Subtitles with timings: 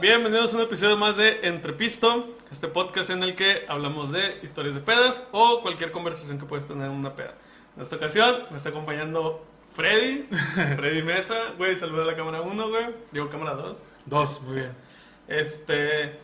[0.00, 4.74] Bienvenidos a un episodio más de Entrepisto, este podcast en el que hablamos de historias
[4.74, 7.34] de pedas o cualquier conversación que puedes tener en una peda.
[7.76, 9.42] En esta ocasión me está acompañando
[9.74, 10.28] Freddy,
[10.76, 13.86] Freddy Mesa, güey, saluda a la cámara 1, güey, digo cámara 2.
[14.04, 14.72] Dos, muy bien.
[15.28, 16.18] Este,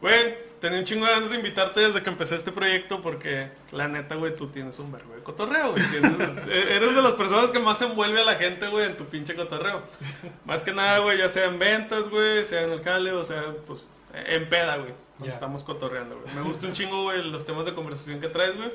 [0.00, 3.86] güey, tenía un chingo de ganas de invitarte desde que empecé este proyecto porque la
[3.86, 5.82] neta, güey, tú tienes un verbo de cotorreo, güey.
[5.84, 9.36] Tienes- eres de las personas que más envuelve a la gente, güey, en tu pinche
[9.36, 9.82] cotorreo.
[10.44, 13.54] Más que nada, güey, ya sea en ventas, güey, sea en el jale, o sea,
[13.66, 14.92] pues, en peda, güey.
[15.18, 15.30] Ya.
[15.30, 16.34] estamos cotorreando, güey.
[16.34, 18.70] Me gusta un chingo, güey, los temas de conversación que traes, güey.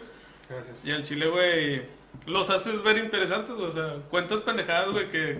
[0.49, 0.83] Gracias.
[0.85, 1.83] Y al chile, güey,
[2.25, 3.67] los haces ver interesantes, güey.
[3.67, 5.39] O sea, cuentas pendejadas, güey, que...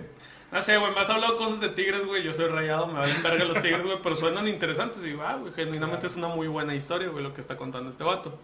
[0.52, 2.22] No sé, güey, me has hablado cosas de tigres, güey.
[2.22, 3.96] Yo soy rayado, me valen verga los tigres, güey.
[4.02, 7.40] Pero suenan interesantes y, va, güey, genuinamente es una muy buena historia, güey, lo que
[7.40, 8.38] está contando este vato.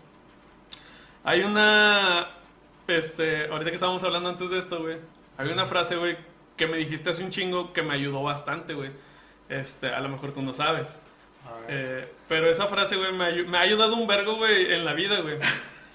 [1.22, 2.30] Hay una...
[2.86, 4.96] Este, ahorita que estábamos hablando antes de esto, güey.
[5.36, 6.16] Hay una frase, güey,
[6.56, 8.90] que me dijiste hace un chingo que me ayudó bastante, güey.
[9.50, 10.98] Este, a lo mejor tú no sabes.
[11.68, 15.20] Eh, pero esa frase, güey, me, me ha ayudado un vergo, güey, en la vida,
[15.20, 15.36] güey.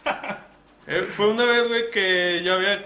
[0.85, 2.85] Eh, fue una vez, güey, que yo había...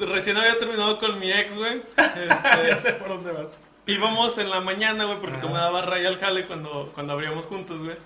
[0.00, 1.82] Recién había terminado con mi ex, güey.
[1.96, 3.56] Este, ya sé por dónde vas.
[3.86, 7.46] íbamos en la mañana, güey, porque tú me dabas raya al jale cuando, cuando abríamos
[7.46, 7.96] juntos, güey.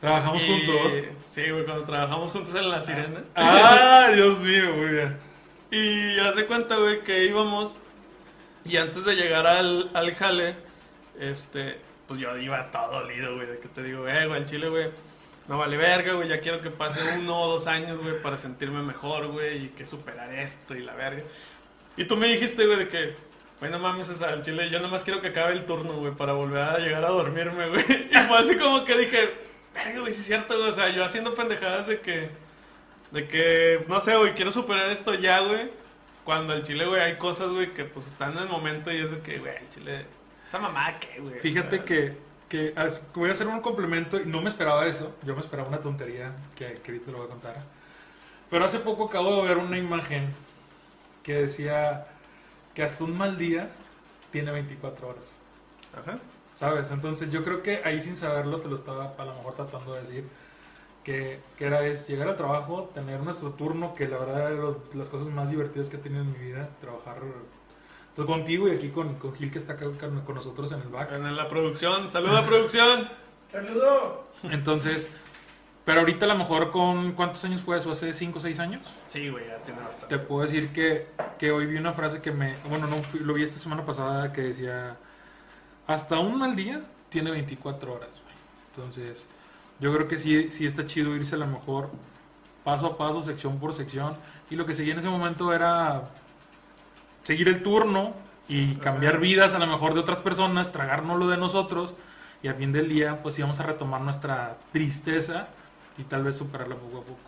[0.00, 0.92] Trabajamos Y- juntos.
[1.24, 3.22] Sí, güey, cuando trabajamos juntos en La Sirena.
[3.34, 5.16] Ah, Dios mío, muy bien.
[5.70, 7.74] Y haz de cuenta, güey, que íbamos
[8.64, 10.56] y antes de llegar al, al jale,
[11.18, 14.68] este, pues yo iba todo dolido, güey, de que te digo, eh, güey, el chile,
[14.68, 14.88] güey,
[15.48, 18.82] no vale verga, güey, ya quiero que pase uno o dos años, güey, para sentirme
[18.82, 21.22] mejor, güey, y que superar esto y la verga.
[21.96, 23.14] Y tú me dijiste, güey, de que,
[23.60, 26.14] güey, no mames, o sea, el chile, yo nomás quiero que acabe el turno, güey,
[26.14, 27.84] para volver a llegar a dormirme, güey.
[28.10, 29.34] Y fue así como que dije,
[29.74, 32.30] verga, güey, sí es cierto, güey, o sea, yo haciendo pendejadas de que...
[33.10, 35.70] De que, no sé, güey, quiero superar esto ya, güey.
[36.24, 39.10] Cuando al chile, güey, hay cosas, güey, que pues están en el momento y es
[39.10, 40.06] de que, güey, el chile.
[40.44, 41.38] Esa mamá, ¿qué, güey?
[41.38, 42.16] Fíjate O sea, que,
[42.48, 45.14] que as- voy a hacer un complemento y no me esperaba eso.
[45.24, 47.62] Yo me esperaba una tontería que, que ahorita lo voy a contar.
[48.50, 50.32] Pero hace poco acabo de ver una imagen
[51.22, 52.06] que decía
[52.74, 53.70] que hasta un mal día
[54.32, 55.36] tiene 24 horas.
[55.96, 56.18] Ajá.
[56.56, 56.90] ¿Sabes?
[56.90, 60.00] Entonces yo creo que ahí sin saberlo te lo estaba a lo mejor tratando de
[60.02, 60.28] decir.
[61.04, 64.76] Que, que era es llegar al trabajo, tener nuestro turno, que la verdad era los-
[64.94, 66.70] las cosas más divertidas que he tenido en mi vida.
[66.80, 67.18] Trabajar
[68.14, 70.88] pues, contigo y aquí con, con Gil que está acá con, con nosotros en el
[70.88, 71.12] back.
[71.12, 73.08] En la producción, saluda producción.
[73.52, 74.28] ¡Saludo!
[74.44, 75.08] Entonces,
[75.84, 78.82] pero ahorita a lo mejor con cuántos años fue eso, hace 5 o 6 años.
[79.06, 80.16] Sí, güey, ya tiene bastante.
[80.16, 81.08] Te puedo decir que,
[81.38, 84.32] que hoy vi una frase que me, bueno, no, fui- lo vi esta semana pasada
[84.32, 84.96] que decía,
[85.86, 88.08] hasta un mal día tiene 24 horas.
[88.10, 88.34] güey".
[88.74, 89.26] Entonces,
[89.80, 91.90] yo creo que sí, sí está chido irse a lo mejor
[92.64, 94.16] paso a paso, sección por sección.
[94.50, 96.08] Y lo que seguía en ese momento era
[97.24, 98.14] seguir el turno
[98.48, 101.94] y cambiar vidas a lo mejor de otras personas, tragarnos lo de nosotros.
[102.42, 105.48] Y al fin del día, pues íbamos a retomar nuestra tristeza
[105.96, 107.18] y tal vez superarla poco a poco.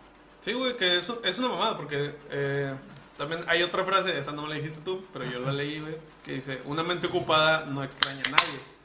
[0.41, 2.73] Sí, güey, que eso es una mamada, porque eh,
[3.17, 5.97] también hay otra frase, esa no me la dijiste tú, pero yo la leí, güey,
[6.23, 8.76] que dice: Una mente ocupada no extraña a nadie.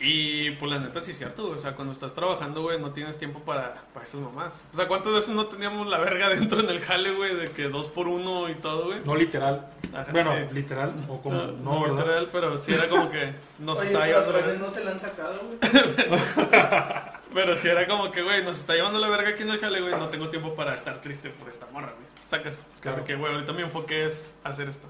[0.00, 1.56] Y pues la neta sí es cierto, güey.
[1.56, 4.60] O sea, cuando estás trabajando, güey, no tienes tiempo para, para esas mamás.
[4.72, 7.34] O sea, ¿cuántas veces no teníamos la verga dentro en el jale, güey?
[7.36, 8.98] De que dos por uno y todo, güey.
[9.04, 9.66] No literal.
[9.94, 10.54] Ajá, Bueno, sí.
[10.54, 11.96] literal, o como, No, no, no ¿verdad?
[11.98, 14.66] literal, pero sí era como que nos Oye, está pero llevando verga.
[14.66, 15.58] no se la han sacado, güey.
[17.34, 19.80] Pero sí era como que, güey, nos está llevando la verga aquí en el jale,
[19.80, 19.92] güey.
[19.96, 22.06] No tengo tiempo para estar triste por esta morra, güey.
[22.24, 22.60] Sacas.
[22.80, 22.96] Claro.
[22.98, 24.86] Así que, güey, ahorita mi enfoque es hacer esto.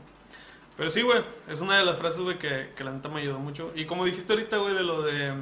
[0.77, 3.39] Pero sí, güey, es una de las frases, güey, que, que la neta me ayudó
[3.39, 3.73] mucho.
[3.75, 5.35] Y como dijiste ahorita, güey, de lo de.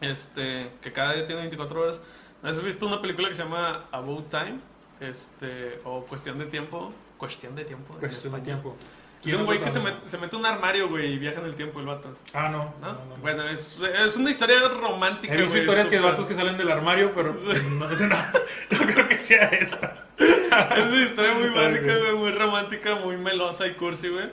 [0.00, 0.70] Este.
[0.80, 2.00] Que cada día tiene 24 horas.
[2.42, 4.60] ¿Has visto una película que se llama About Time?
[5.00, 5.80] Este.
[5.84, 6.92] O Cuestión de Tiempo.
[7.18, 7.94] Cuestión de Tiempo.
[7.94, 8.76] Cuestión de tiempo.
[9.24, 11.46] Es un güey que se mete, se mete en un armario, güey, y viaja en
[11.46, 12.16] el tiempo el vato.
[12.32, 12.74] Ah, no.
[12.80, 12.92] ¿No?
[12.92, 13.16] no, no, no.
[13.16, 16.56] Bueno, es, es una historia romántica, He visto güey, historias que de vatos que salen
[16.56, 17.34] del armario, pero
[17.78, 18.16] no, no,
[18.70, 20.07] no creo que sea esa.
[20.18, 22.14] Es una historia muy básica, güey.
[22.14, 24.26] muy romántica, muy melosa y cursi, güey.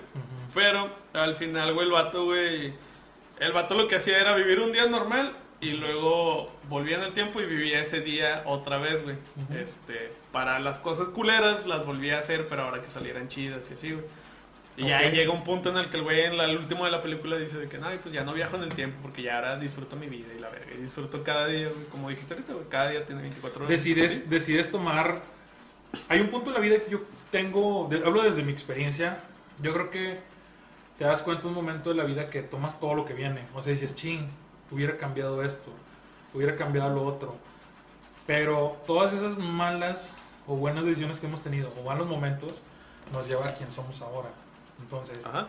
[0.53, 2.73] Pero al final, güey, el vato, güey.
[3.39, 7.13] El vato lo que hacía era vivir un día normal y luego volvía en el
[7.13, 9.15] tiempo y vivía ese día otra vez, güey.
[9.43, 9.53] Ujú.
[9.57, 13.73] Este, para las cosas culeras las volvía a hacer, pero ahora que salieran chidas y
[13.73, 14.05] así, güey.
[14.77, 15.13] Y ya Ok.
[15.13, 17.37] llega un punto en el que el güey en la- el último de la película
[17.37, 19.95] dice de que, no, pues ya no viajo en el tiempo porque ya ahora disfruto
[19.95, 20.67] mi vida y la verga.
[20.73, 21.85] Y disfruto cada día, güey.
[21.91, 23.69] Como dijiste ahorita, güey, cada día tiene 24 horas.
[23.69, 25.21] Decides, decides tomar.
[26.09, 26.99] Hay un punto en la vida que yo
[27.31, 27.87] tengo.
[27.89, 29.19] de- hablo desde mi experiencia.
[29.61, 30.19] Yo creo que
[30.97, 33.45] te das cuenta un momento de la vida que tomas todo lo que viene.
[33.53, 34.29] O sea, dices, ching,
[34.71, 35.71] hubiera cambiado esto,
[36.33, 37.35] hubiera cambiado lo otro.
[38.27, 40.15] Pero todas esas malas
[40.47, 42.61] o buenas decisiones que hemos tenido, o malos momentos,
[43.13, 44.29] nos lleva a quien somos ahora.
[44.81, 45.47] Entonces, Ajá.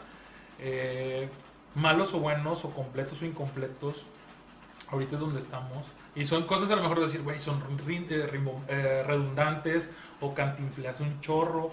[0.58, 1.28] Eh,
[1.74, 4.06] malos o buenos, o completos o incompletos,
[4.90, 5.86] ahorita es donde estamos.
[6.14, 9.90] Y son cosas a lo mejor decir, güey, son eh, eh, redundantes
[10.20, 11.70] o cantinflas un chorro,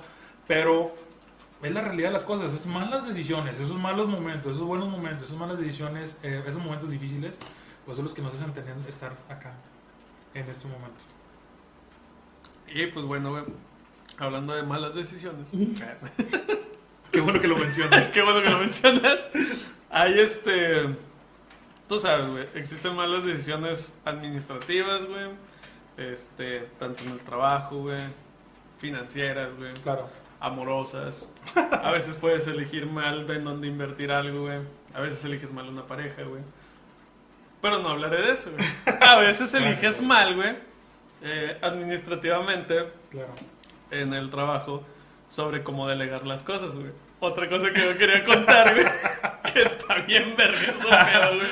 [0.48, 0.94] pero
[1.62, 5.26] es la realidad de las cosas, es malas decisiones, esos malos momentos, esos buenos momentos,
[5.28, 7.38] esas malas decisiones, eh, esos momentos difíciles,
[7.86, 9.54] pues son los que nos hacen tener, estar acá
[10.34, 11.00] en este momento.
[12.68, 13.46] Y pues bueno,
[14.18, 15.52] hablando de malas decisiones.
[17.12, 18.10] Qué bueno que lo mencionas.
[18.14, 19.20] Qué bueno que lo mencionas.
[19.90, 20.96] Hay este.
[21.88, 22.48] Tú sabes, güey.
[22.56, 25.30] Existen malas decisiones administrativas, güey.
[25.96, 28.02] Este, tanto en el trabajo, güey.
[28.84, 29.74] Financieras, güey.
[29.76, 30.10] claro.
[30.42, 31.32] Amorosas.
[31.82, 34.60] A veces puedes elegir mal de en dónde invertir algo, güey.
[34.94, 36.42] A veces eliges mal una pareja, güey.
[37.62, 38.98] Pero no hablaré de eso, güey.
[39.00, 40.58] A veces eliges mal, güey.
[41.22, 43.34] eh, administrativamente Claro.
[43.90, 44.84] en el trabajo
[45.30, 46.92] sobre cómo delegar las cosas, güey.
[47.22, 48.86] Otra cosa que yo quería contar, güey,
[49.54, 50.52] que está bien pedo,
[51.38, 51.48] güey.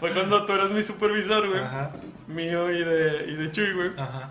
[0.00, 1.90] Fue cuando tú eras mi supervisor, güey, Ajá.
[2.26, 3.90] mío y de, y de Chuy, güey.
[3.98, 4.30] Ajá.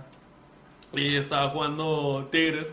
[0.94, 2.72] Y estaba jugando Tigres.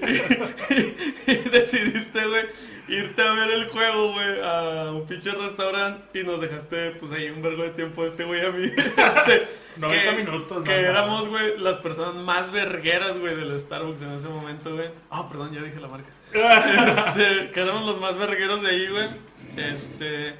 [0.00, 0.04] Y,
[1.32, 2.44] y decidiste, güey,
[2.88, 7.30] irte a ver el juego, güey, a un pinche restaurante y nos dejaste, pues ahí
[7.30, 8.70] un vergo de tiempo este güey a mí.
[8.76, 10.62] Este, 90 que- minutos.
[10.64, 14.90] Que no, éramos, güey, las personas más vergueras, güey, del Starbucks en ese momento, güey.
[15.10, 16.10] Ah, perdón, ya dije la marca.
[16.32, 19.08] este, que éramos los más vergueros de ahí, güey.
[19.56, 20.34] Este.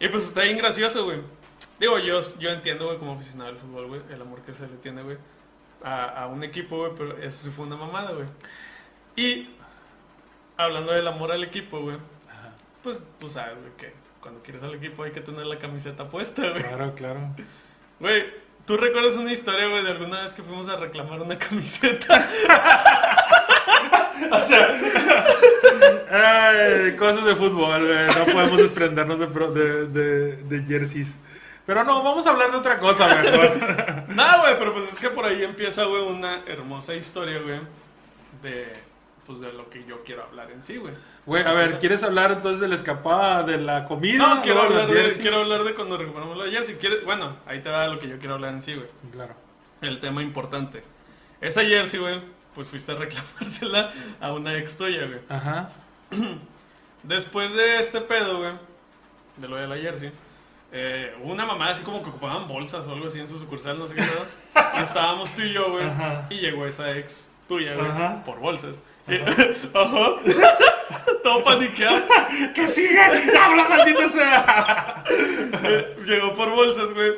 [0.00, 1.18] Y pues está bien gracioso, güey.
[1.78, 4.76] Digo, yo, yo entiendo, güey, como aficionado al fútbol, güey, el amor que se le
[4.76, 5.18] tiene, güey,
[5.84, 8.26] a, a un equipo, güey, pero eso sí fue una mamada, güey.
[9.16, 9.50] Y
[10.56, 11.96] hablando del amor al equipo, güey,
[12.82, 16.42] pues tú sabes, güey, que cuando quieres al equipo hay que tener la camiseta puesta,
[16.50, 16.62] güey.
[16.62, 17.20] Claro, claro.
[18.00, 18.24] Güey,
[18.66, 22.26] ¿tú recuerdas una historia, güey, de alguna vez que fuimos a reclamar una camiseta?
[26.10, 28.06] Ay, cosas de fútbol, güey.
[28.06, 31.18] No podemos desprendernos de, pro- de, de, de jerseys.
[31.66, 34.03] Pero no, vamos a hablar de otra cosa mejor.
[34.14, 37.60] No, güey, pero pues es que por ahí empieza, güey, una hermosa historia, güey,
[38.42, 38.72] de,
[39.26, 40.94] pues de lo que yo quiero hablar en sí, güey.
[41.26, 44.18] Güey, a ver, ¿quieres hablar entonces de la escapada, de la comida?
[44.18, 45.22] No, quiero hablar, de, jersey?
[45.22, 46.76] quiero hablar de cuando recuperamos la jersey.
[46.76, 47.04] ¿Quieres?
[47.04, 48.88] Bueno, ahí te va lo que yo quiero hablar en sí, güey.
[49.10, 49.34] Claro.
[49.80, 50.82] El tema importante.
[51.40, 52.20] Esa jersey, güey,
[52.54, 55.20] pues fuiste a reclamársela a una ex tuya, güey.
[55.28, 55.70] Ajá.
[57.02, 58.52] Después de este pedo, güey,
[59.36, 60.12] de lo de la jersey,
[60.76, 63.86] eh, una mamá así como que ocupaban bolsas o algo así en su sucursal, no
[63.86, 65.86] sé qué y estábamos tú y yo, güey,
[66.30, 68.22] y llegó esa ex tuya, güey, Ajá.
[68.24, 68.82] por bolsas.
[69.06, 69.14] Y-
[69.74, 70.16] Ajá.
[71.22, 72.02] Todo paniqueado.
[72.54, 73.06] ¡Que siga!
[73.44, 75.04] ¡Habla, maldita sea!
[75.66, 77.12] Eh, Llegó por bolsas, güey.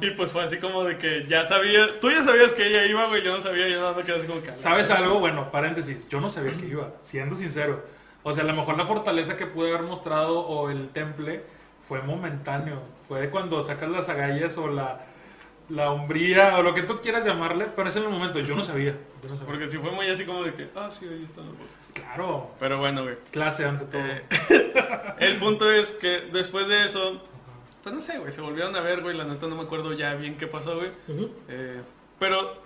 [0.00, 3.06] Y pues fue así como de que ya sabía, tú ya sabías que ella iba,
[3.06, 4.56] güey, yo no sabía, yo nada más quedé así como que...
[4.56, 5.18] ¿Sabes algo?
[5.20, 6.08] Bueno, paréntesis.
[6.08, 7.84] Yo no sabía que iba, siendo sincero.
[8.22, 11.44] O sea, a lo mejor la fortaleza que pude haber mostrado o el temple
[11.86, 12.80] fue momentáneo.
[13.08, 15.04] Fue cuando sacas las agallas o la,
[15.68, 18.40] la hombría o lo que tú quieras llamarle, pero es en el momento.
[18.40, 18.96] Yo no sabía.
[19.22, 19.46] Yo no sabía.
[19.46, 21.90] Porque si fue muy así como de que, ah, sí, ahí están las bolsas.
[21.94, 22.50] Claro.
[22.58, 23.16] Pero bueno, güey.
[23.30, 24.02] Clase ante todo.
[24.02, 24.24] Eh,
[25.18, 27.22] el punto es que después de eso,
[27.82, 29.16] pues no sé, güey, se volvieron a ver, güey.
[29.16, 30.90] La neta no me acuerdo ya bien qué pasó, güey.
[31.48, 31.82] Eh,
[32.18, 32.64] pero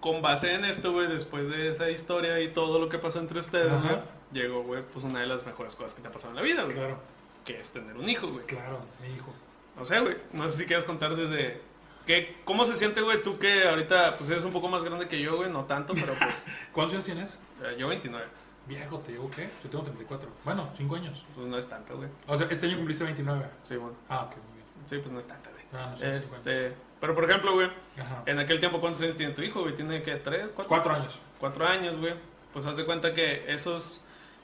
[0.00, 3.40] con base en esto, güey, después de esa historia y todo lo que pasó entre
[3.40, 3.96] ustedes, güey,
[4.32, 6.62] llegó, güey, pues una de las mejores cosas que te ha pasado en la vida,
[6.62, 6.76] güey.
[6.76, 6.98] Claro,
[7.46, 8.44] Que es tener un hijo, güey.
[8.44, 9.32] claro, mi hijo.
[9.76, 10.16] No sé, güey.
[10.32, 11.60] No sé si quieres contar desde.
[12.06, 13.22] ¿qué, ¿Cómo se siente, güey?
[13.22, 15.50] Tú que ahorita, pues eres un poco más grande que yo, güey.
[15.50, 16.46] No tanto, pero pues.
[16.72, 17.38] ¿Cuántos años tienes?
[17.62, 18.26] eh, yo 29.
[18.66, 19.48] Viejo, ¿te llevo qué?
[19.62, 20.28] Yo tengo 34.
[20.44, 21.24] Bueno, 5 años.
[21.36, 22.08] Pues no es tanto, güey.
[22.26, 23.46] O sea, este año cumpliste 29.
[23.62, 23.96] Sí, bueno.
[24.08, 24.66] Ah, ok, muy bien.
[24.86, 25.64] Sí, pues no es tanto, güey.
[25.72, 26.16] Ah, no sé.
[26.16, 26.72] Este.
[27.00, 27.70] Pero por ejemplo, güey.
[28.00, 28.22] Ajá.
[28.26, 29.76] En aquel tiempo, ¿cuántos años tiene tu hijo, güey?
[29.76, 30.16] ¿Tiene qué?
[30.16, 30.50] ¿Tres?
[30.52, 30.68] ¿Cuatro?
[30.68, 31.18] Cuatro años.
[31.38, 32.14] Cuatro años, güey.
[32.52, 34.00] Pues haz de cuenta que esos.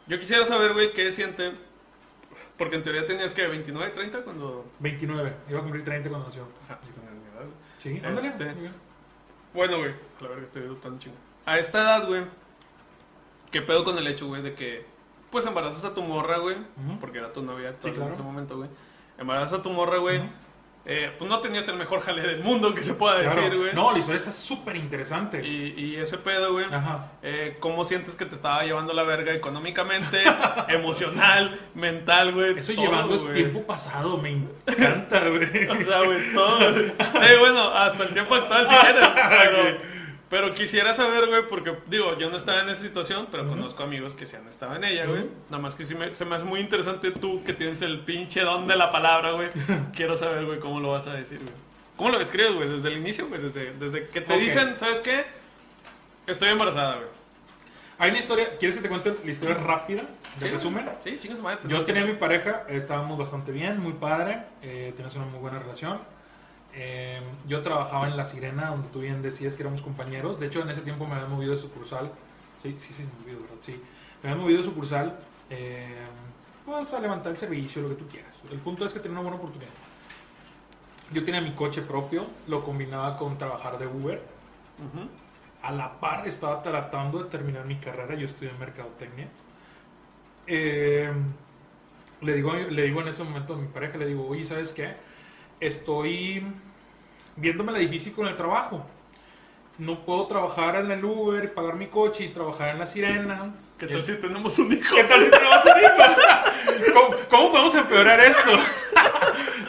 [0.06, 1.52] Yo quisiera saber, güey, qué siente.
[2.58, 4.66] Porque en teoría tenías que 29, 30 cuando.
[4.78, 5.32] 29.
[5.48, 6.46] Iba a cumplir 30 cuando nació.
[6.64, 7.02] Ajá, pues mi
[7.38, 7.46] edad.
[7.78, 8.28] Sí, ándale.
[8.28, 8.54] Este-.
[9.54, 11.16] Bueno, güey, la verga estoy adoptando chingo.
[11.44, 12.24] A esta edad, güey,
[13.50, 14.86] ¿qué pedo con el hecho, güey, de que,
[15.30, 16.56] pues, embarazas a tu morra, güey?
[17.00, 18.06] Porque era tu novia actual Sí, claro.
[18.08, 18.70] en ese momento, güey.
[19.18, 20.22] Embarazas a tu morra, güey.
[20.84, 23.40] Eh, pues no tenías el mejor jale del mundo que se pueda Claro.
[23.40, 23.72] decir, güey.
[23.74, 25.46] No, la historia está súper interesante.
[25.46, 26.66] Y, y ese pedo, güey.
[26.72, 27.12] Ajá.
[27.22, 30.22] eh, ¿Cómo sientes que te estaba llevando la verga económicamente,
[30.68, 32.58] emocional, mental, güey?
[32.58, 33.34] Eso todo, llevando es güey.
[33.34, 35.68] tiempo pasado, me encanta, güey.
[35.68, 36.72] O sea, güey, todo.
[36.74, 39.08] Sí, bueno, hasta el tiempo actual si quieres.
[39.14, 39.91] Pero,
[40.32, 44.14] pero quisiera saber, güey, porque digo, yo no estaba en esa situación, pero conozco amigos
[44.14, 45.24] que sí han estado en ella, güey.
[45.24, 45.30] Ujú.
[45.50, 48.40] Nada más que sí me, se me hace muy interesante tú que tienes el pinche
[48.40, 49.50] don de la palabra, güey.
[49.94, 51.52] Quiero saber, güey, cómo lo vas a decir, güey.
[51.98, 52.66] ¿Cómo lo describes, güey?
[52.66, 53.42] Desde el inicio, güey.
[53.42, 54.40] Desde, desde que te Ok.
[54.40, 55.22] dicen, ¿sabes qué?
[56.26, 57.08] Estoy embarazada, güey.
[57.98, 60.00] Hay una historia, ¿quieres que te cuente la historia rápida?
[60.40, 60.54] De Sí.
[60.54, 60.88] resumen.
[61.04, 61.58] Sí, chingas madre.
[61.68, 65.58] Yo tenía a mi pareja, estábamos bastante bien, muy padre, eh, teníamos una muy buena
[65.58, 66.00] relación.
[66.74, 70.40] Eh, yo trabajaba en La Sirena, donde tú bien decías que éramos compañeros.
[70.40, 72.10] De hecho, en ese tiempo me habían movido de sucursal.
[72.62, 73.56] Sí, sí, sí, me movido, ¿verdad?
[73.62, 73.82] Sí.
[74.22, 75.18] Me habían movido de sucursal.
[75.50, 76.06] Eh,
[76.64, 78.40] pues a levantar el servicio, lo que tú quieras.
[78.50, 79.72] El punto es que tenía una buena oportunidad.
[81.12, 84.22] Yo tenía mi coche propio, lo combinaba con trabajar de Uber.
[84.78, 85.08] Ujú.
[85.62, 89.28] A la par estaba tratando de terminar mi carrera, yo estudié en mercadotecnia.
[90.46, 91.12] Eh,
[92.20, 94.94] le, digo, le digo en ese momento a mi pareja, le digo, oye, ¿sabes qué?
[95.66, 96.42] Estoy
[97.36, 98.84] viéndome la difícil con el trabajo.
[99.78, 103.54] No puedo trabajar en el Uber, pagar mi coche y trabajar en la sirena.
[103.78, 104.94] ¿Qué tal si tenemos un hijo?
[104.94, 106.92] ¿Qué tal si tenemos un hijo?
[106.94, 108.50] ¿Cómo, cómo podemos empeorar esto?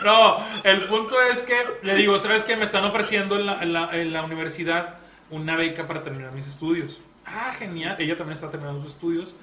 [0.03, 2.57] No, el punto es que le digo, ¿sabes qué?
[2.57, 4.95] Me están ofreciendo en la, en la- en la universidad
[5.29, 6.99] una beca para terminar mis estudios.
[7.25, 7.95] Ah, genial.
[7.99, 9.33] Ella también está terminando sus estudios.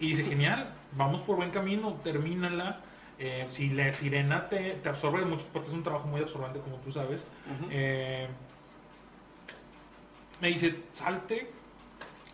[0.00, 2.80] Y dice, genial, vamos por buen camino, termínala.
[3.20, 6.76] Eh, si la sirena te, te absorbe mucho, porque es un trabajo muy absorbente, como
[6.76, 7.26] tú sabes.
[7.70, 8.28] Eh,
[10.40, 11.50] me dice, salte,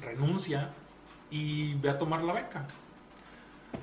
[0.00, 0.70] renuncia
[1.30, 2.66] y ve a tomar la beca.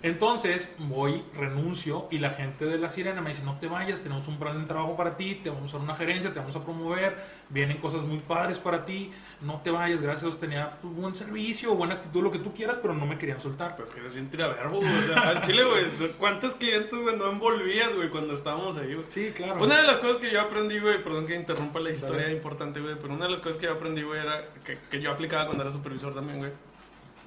[0.04, 4.28] Entonces voy, renuncio y la gente de la sirena me dice, no te vayas, tenemos
[4.28, 6.64] un plan de trabajo para ti, te vamos a dar una gerencia, te vamos a
[6.64, 7.16] promover,
[7.50, 11.16] vienen cosas muy padres para ti, no te vayas, gracias a Dios tenía pues, buen
[11.16, 13.76] servicio, buena actitud, lo que tú quieras, pero no me querían soltar.
[13.76, 14.80] Pues que bien tiraverbo.
[14.80, 15.86] O sea, al chile, güey.
[16.18, 19.06] ¿Cuántos clientes, güey, no envolvías, güey, cuando estábamos ahí, güey?
[19.10, 19.64] Sí, claro.
[19.64, 22.36] Una de las cosas que yo aprendí, güey, perdón que interrumpa la historia Dale.
[22.36, 25.12] importante, güey, pero una de las cosas que yo aprendí, güey, era que, que yo
[25.12, 26.52] aplicaba cuando era supervisor también, güey.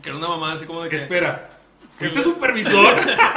[0.02, 0.96] Que era una mamá así como de que...
[0.96, 1.50] Espera,
[2.00, 2.94] ¿este le- supervisor?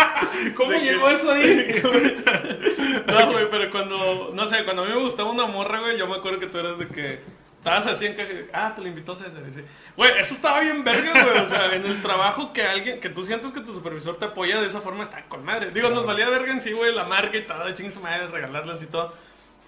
[0.55, 1.81] ¿Cómo llegó eso ahí?
[3.07, 6.07] No, güey, pero cuando, no sé, cuando a mí me gustaba una morra, güey, yo
[6.07, 7.21] me acuerdo que tú eras de que
[7.57, 9.41] estabas así en que, ah, te la invitó César.
[9.49, 9.61] Y sí.
[9.95, 11.39] Güey, eso estaba bien verga, güey.
[11.39, 14.59] O sea, en el trabajo que alguien, que tú sientes que tu supervisor te apoya
[14.59, 15.71] de esa forma, está con madre.
[15.71, 18.27] Digo, nos valía verga en sí, güey, la marca y todo, de chingue su madre,
[18.27, 19.13] regalarlas y todo.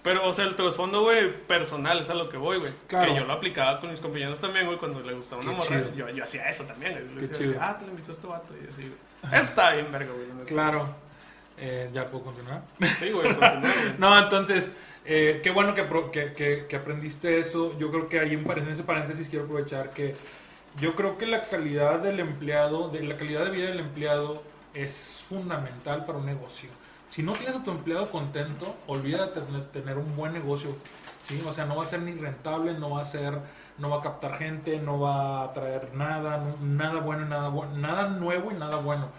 [0.01, 2.71] Pero, o sea, el trasfondo, güey, personal, es a lo que voy, güey.
[2.87, 3.11] Claro.
[3.13, 5.83] Que yo lo aplicaba con mis compañeros también, güey, cuando le gustaba una morra.
[5.95, 7.05] Yo, yo hacía eso también, güey.
[7.15, 7.59] Qué decía, chido.
[7.61, 8.53] ah, te la invitó este vato.
[8.55, 9.41] Y así, güey.
[9.41, 10.45] Estaba bien verga, güey.
[10.45, 10.85] Claro.
[11.57, 12.61] Eh, ¿Ya puedo continuar?
[12.97, 13.35] Sí, güey.
[13.97, 14.71] No, entonces,
[15.03, 17.77] eh, qué bueno que, que, que- que aprendiste eso.
[17.77, 20.15] Yo creo que ahí par- en ese paréntesis quiero aprovechar que
[20.79, 24.41] yo creo que la calidad del empleado, de la calidad de vida del empleado
[24.73, 26.69] es fundamental para un negocio.
[27.11, 30.75] Si no tienes a tu empleado contento, olvídate de tener un buen negocio.
[31.23, 31.41] ¿sí?
[31.45, 33.39] O sea, no va a ser ni rentable, no va a ser,
[33.77, 38.51] no va a captar gente, no va a traer nada, nada bueno, nada nada nuevo
[38.51, 39.09] y nada bueno.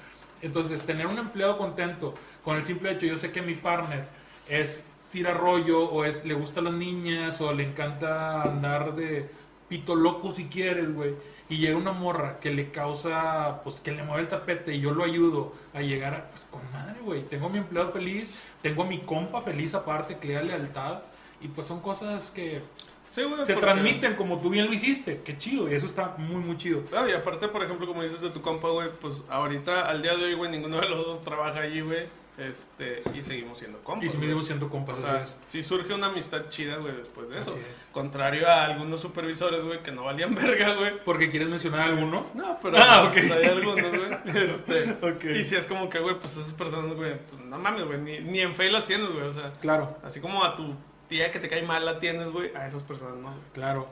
[0.43, 4.07] Entonces, tener un empleado contento con el simple hecho, yo sé que mi partner
[4.49, 9.29] es tira rollo o es le gusta a las niñas o le encanta andar de
[9.69, 11.15] pito loco si quieres, güey.
[11.51, 14.93] Y llega una morra que le causa, pues que le mueve el tapete y yo
[14.93, 17.23] lo ayudo a llegar a, pues con madre, güey.
[17.25, 21.01] Tengo a mi empleado feliz, tengo a mi compa feliz aparte, que le da lealtad.
[21.41, 22.63] Y pues son cosas que
[23.11, 25.21] Sí, güey, se porque- transmiten como tú bien lo hiciste.
[25.25, 26.83] Qué chido, y eso está muy, muy chido.
[26.97, 30.17] Ah, y aparte, por ejemplo, como dices de tu compa, güey, pues ahorita, al día
[30.17, 32.07] de hoy, güey, ninguno de los dos trabaja allí, güey.
[32.39, 34.07] Este, y seguimos siendo compas.
[34.07, 37.55] Y seguimos siendo compas, O sea, sí surge una amistad chida, güey, después de eso.
[37.57, 37.89] Es.
[37.93, 40.93] Contrario a algunos supervisores, güey, que no valían verga, güey.
[41.05, 42.27] Porque quieres mencionar alguno.
[42.35, 44.11] No, pero Ah, pues, hay algunos, güey.
[44.45, 45.39] Este.
[45.39, 48.21] Y si es como que, güey, pues esas personas, güey, pues no mames, güey, ni,
[48.21, 49.25] ni en fe las tienes, güey.
[49.27, 49.99] O sea, Claro.
[50.03, 50.75] así como a tu
[51.09, 53.35] tía que te cae mal la tienes, güey, a esas personas no.
[53.53, 53.89] Claro.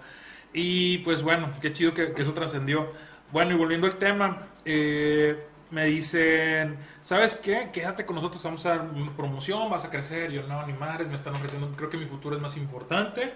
[0.54, 2.90] Y pues bueno, qué chido que, que eso trascendió.
[3.32, 7.70] Bueno, y volviendo al tema, eh, me dicen, ¿sabes qué?
[7.72, 10.30] Quédate con nosotros, vamos a dar promoción, vas a crecer.
[10.30, 13.32] Yo no, ni madres, me están ofreciendo, creo que mi futuro es más importante.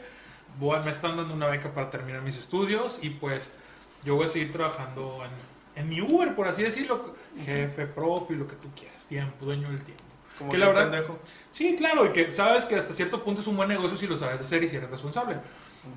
[0.59, 3.53] Voy- me están dando una beca para terminar mis estudios y pues
[4.05, 7.15] yo voy a seguir trabajando en, en mi Uber, por así decirlo.
[7.45, 10.03] Jefe propio lo que tú quieras, tiempo, dueño del tiempo.
[10.39, 11.19] Como que la verdad- pendejo.
[11.51, 14.17] Sí, claro, y que sabes que hasta cierto punto es un buen negocio si lo
[14.17, 15.37] sabes hacer y si eres responsable.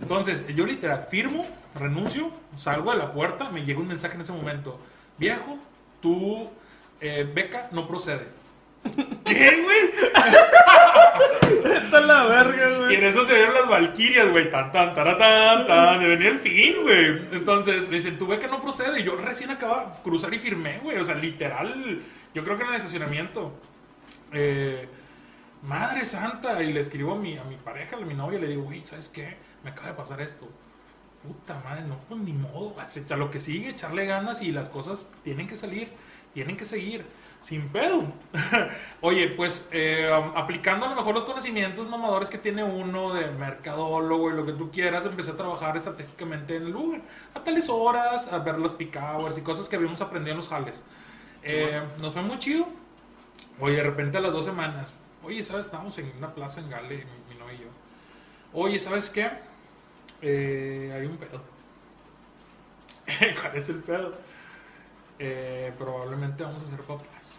[0.01, 4.31] Entonces, yo literal firmo, renuncio, salgo de la puerta, me llega un mensaje en ese
[4.31, 4.79] momento.
[5.17, 5.57] Viejo,
[6.05, 6.47] tu
[7.01, 8.27] eh, beca no procede.
[9.25, 9.79] ¿Qué, güey?
[11.77, 12.95] Está la verga, Y güey.
[12.97, 14.51] en eso se oyeron las valquirias, güey.
[14.51, 15.99] Tan, tan, taratán, tan.
[16.03, 17.07] Y venía el fin, güey.
[17.31, 18.99] Entonces me dicen, tu beca no procede.
[18.99, 20.99] Y yo recién acababa de cruzar y firmé, güey.
[20.99, 22.03] O sea, literal.
[22.35, 23.51] Yo creo que en el estacionamiento.
[24.31, 24.87] Eh,
[25.63, 26.61] Madre santa.
[26.61, 29.09] Y le escribo a mi, a mi pareja, a mi novia, le digo, güey, ¿sabes
[29.09, 29.37] qué?
[29.63, 30.47] Me acaba de pasar esto.
[31.27, 32.75] Puta madre, no, pues ni modo.
[32.79, 35.89] A lo que sigue, echarle ganas y las cosas tienen que salir,
[36.33, 37.05] tienen que seguir.
[37.41, 38.03] sin pedo.
[39.01, 44.31] Oye, pues eh, aplicando a lo mejor los conocimientos mamadores que tiene uno de mercadólogo
[44.31, 47.01] y lo que tú quieras, empecé a trabajar estratégicamente en el Uber.
[47.35, 50.49] A tales horas, a ver los peak hours y cosas que habíamos aprendido en los
[50.49, 50.83] jales.
[51.43, 52.67] Eh, nos fue muy chido.
[53.59, 55.65] Oye, de repente a las dos semanas, oye, ¿sabes?
[55.67, 57.69] Estábamos en una plaza en Gale, mi, mi novia y yo.
[58.53, 59.29] Oye, ¿sabes qué?
[60.27, 61.39] Eh, hay un pedo.
[63.41, 64.15] ¿Cuál es el pedo?
[65.19, 67.35] Eh, probablemente vamos a hacer papás.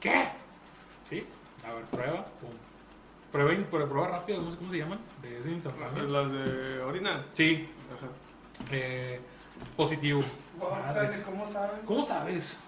[0.00, 0.24] ¿Qué?
[1.04, 1.26] ¿Sí?
[1.66, 2.24] A ver, prueba.
[2.40, 2.50] Pum.
[3.30, 5.00] Prueba, prueba, prueba rápida, no sé cómo se llaman.
[5.20, 6.04] De ese intercambio.
[6.04, 7.26] Las de orina.
[7.34, 8.06] Sí, Ajá.
[8.70, 9.20] eh,
[9.76, 10.22] positivo.
[10.58, 11.20] Madres.
[11.20, 11.80] ¿Cómo saben?
[11.84, 12.58] ¿Cómo sabes?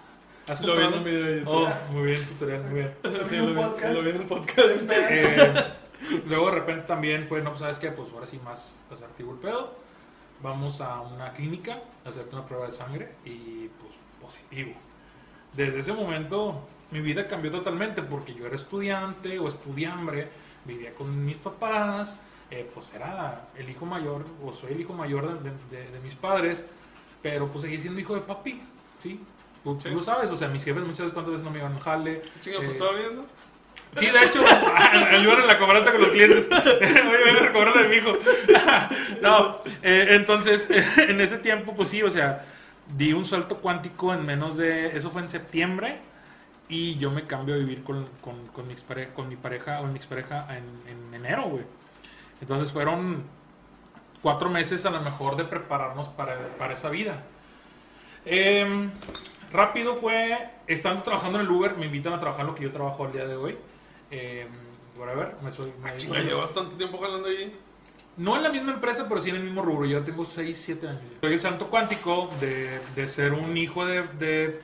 [0.47, 1.67] ¿Has Lo vi en un video de YouTube.
[1.67, 2.93] Oh, muy bien, tutorial, muy bien.
[3.25, 4.83] Sí, vi, lo vi en un podcast.
[4.91, 5.63] Eh,
[6.25, 9.39] luego de repente también fue, no, pues sabes qué, pues ahora sí más asertivo el
[9.39, 9.73] pedo.
[10.41, 14.73] Vamos a una clínica, a hacerte una prueba de sangre y pues positivo.
[15.53, 20.27] Desde ese momento mi vida cambió totalmente porque yo era estudiante o estudiambre,
[20.65, 22.17] vivía con mis papás,
[22.51, 26.15] eh, pues era el hijo mayor o soy el hijo mayor de, de- de mis
[26.15, 26.65] padres,
[27.21, 28.61] pero pues seguí siendo hijo de papi,
[29.01, 29.23] ¿sí?
[29.63, 29.89] Tú, tú Sí.
[29.89, 32.21] lo sabes, o sea, mis jefes muchas veces cuántas veces no me iban al jale,
[32.39, 33.25] Chinga, pues Eh, estaba viendo.
[33.97, 34.41] Sí, de hecho,
[35.11, 36.49] ayudan en la cobranza con los clientes.
[36.51, 38.13] Oye, a cobrarle de mi hijo.
[39.21, 42.45] No, eh, entonces, en ese tiempo, pues sí, o sea,
[42.95, 44.95] di un salto cuántico en menos de.
[44.95, 45.99] Eso fue en septiembre.
[46.67, 49.85] Y yo me cambio a vivir con, con, con mi, expareja, con mi pareja o
[49.85, 51.63] mi expareja en, en enero, güey.
[52.41, 53.23] Entonces fueron
[54.21, 57.23] cuatro meses a lo mejor de prepararnos para, para esa vida.
[58.25, 58.89] Em,
[59.51, 63.05] rápido fue, estando trabajando en el Uber, me invitan a trabajar lo que yo trabajo
[63.05, 63.55] al día de hoy.
[64.11, 64.47] Eh,
[64.97, 67.55] whatever, me soy, me- Chinga, llevas tanto tiempo jalando ahí.
[68.17, 69.85] no en la misma empresa, pero sí en el mismo rubro.
[69.85, 71.01] Yo tengo 6, 7 años.
[71.21, 74.59] Soy el santo cuántico de, de ser un hijo de, de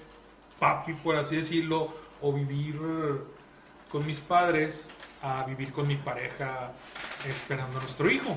[0.59, 2.79] papi, por así decirlo, o vivir
[3.91, 4.87] con mis padres
[5.23, 6.71] a vivir con mi pareja
[7.27, 8.35] esperando a nuestro hijo.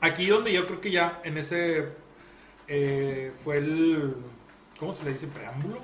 [0.00, 1.88] Aquí donde yo creo que ya en ese
[2.68, 4.14] eh, fue el,
[4.78, 5.26] ¿cómo se le dice?
[5.26, 5.78] Preámbulo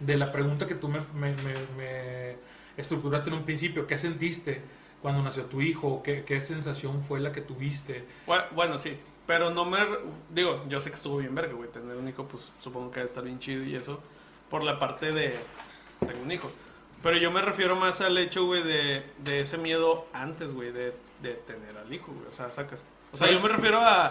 [0.00, 2.36] de la pregunta que tú me, me- me- me
[2.76, 3.86] estructuraste en un principio.
[3.86, 4.62] ¿Qué sentiste
[5.02, 6.02] cuando nació tu hijo?
[6.02, 8.04] ¿Qué, qué sensación fue la que tuviste?
[8.26, 8.96] Bueno, bueno, sí.
[9.26, 9.78] Pero no me.
[10.30, 11.70] Digo, yo sé que estuvo bien verga, güey.
[11.70, 14.00] Tener un hijo, pues supongo que debe estar bien chido y eso.
[14.50, 15.34] Por la parte de.
[16.06, 16.50] Tengo un hijo.
[17.02, 20.94] Pero yo me refiero más al hecho, güey, de, de ese miedo antes, güey, de,
[21.22, 22.26] de tener al hijo, güey.
[22.28, 22.84] O sea, sacas.
[23.12, 24.10] O sea, yo me refiero a.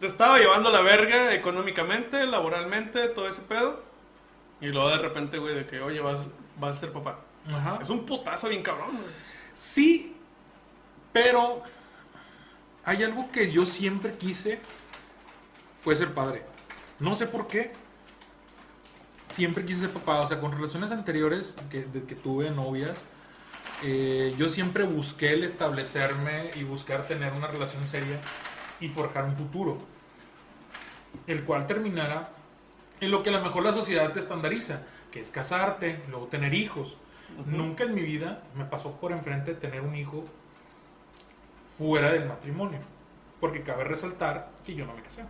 [0.00, 3.82] Te estaba llevando la verga económicamente, laboralmente, todo ese pedo.
[4.60, 7.20] Y luego de repente, güey, de que, oye, vas, vas a ser papá.
[7.52, 7.78] Ajá.
[7.82, 9.14] Es un putazo bien cabrón, güey.
[9.54, 10.16] Sí,
[11.12, 11.62] pero
[12.84, 14.60] hay algo que yo siempre quise,
[15.82, 16.42] fue ser padre.
[17.00, 17.72] No sé por qué.
[19.32, 20.20] Siempre quise ser papá.
[20.20, 23.04] O sea, con relaciones anteriores que, de que tuve novias,
[23.82, 28.20] eh, yo siempre busqué el establecerme y buscar tener una relación seria
[28.80, 29.78] y forjar un futuro.
[31.26, 32.30] El cual terminara
[33.00, 36.54] en lo que a lo mejor la sociedad te estandariza, que es casarte, luego tener
[36.54, 36.96] hijos.
[37.46, 40.24] Nunca en mi vida me pasó por enfrente tener un hijo
[41.78, 42.78] fuera del matrimonio.
[43.40, 45.24] Porque cabe resaltar que yo no me casé.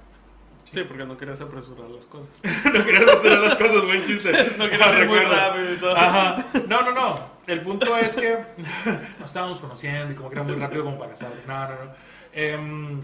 [0.71, 2.29] Sí, porque no querías apresurar las cosas.
[2.65, 4.31] no querías hacer las cosas, buen chiste.
[4.59, 5.37] No querías ser muy Recuerdo.
[5.37, 5.97] rápido y todo.
[5.97, 6.45] Ajá.
[6.69, 7.15] No, no, no.
[7.47, 8.39] El punto es que
[9.19, 11.31] nos estábamos conociendo y como que era muy rápido como para casar.
[11.47, 11.91] No, no, no.
[12.33, 13.03] Em,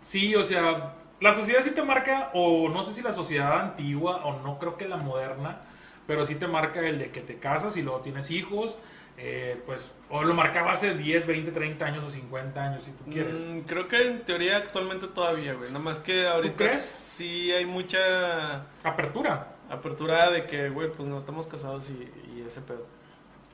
[0.00, 4.24] sí, o sea, la sociedad sí te marca, o no sé si la sociedad antigua
[4.24, 5.60] o no creo que la moderna,
[6.08, 8.76] pero sí te marca el de que te casas y luego tienes hijos.
[9.20, 13.04] eh, pues, o lo marcaba hace 10, 20, 30 años o 50 años, si tú
[13.10, 13.40] quieres.
[13.40, 15.68] Mm, creo que en teoría actualmente todavía, güey.
[15.70, 16.80] Nada más que ahorita crees?
[16.84, 19.54] sí hay mucha Apertura.
[19.68, 22.04] apertura de que, güey, pues no estamos casados y,
[22.38, 22.86] y ese pedo.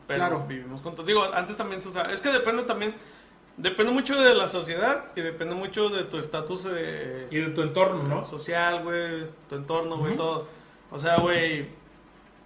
[0.06, 0.44] Pero Claro.
[0.46, 1.06] vivimos juntos.
[1.06, 2.12] Digo, antes también se usaba.
[2.12, 2.94] Es que depende también.
[3.56, 7.62] Depende mucho de la sociedad y depende mucho de tu estatus eh, Y de tu
[7.62, 8.22] entorno, ¿no?
[8.24, 10.46] social, güey, tu entorno, güey, todo.
[10.90, 11.68] O sea, güey,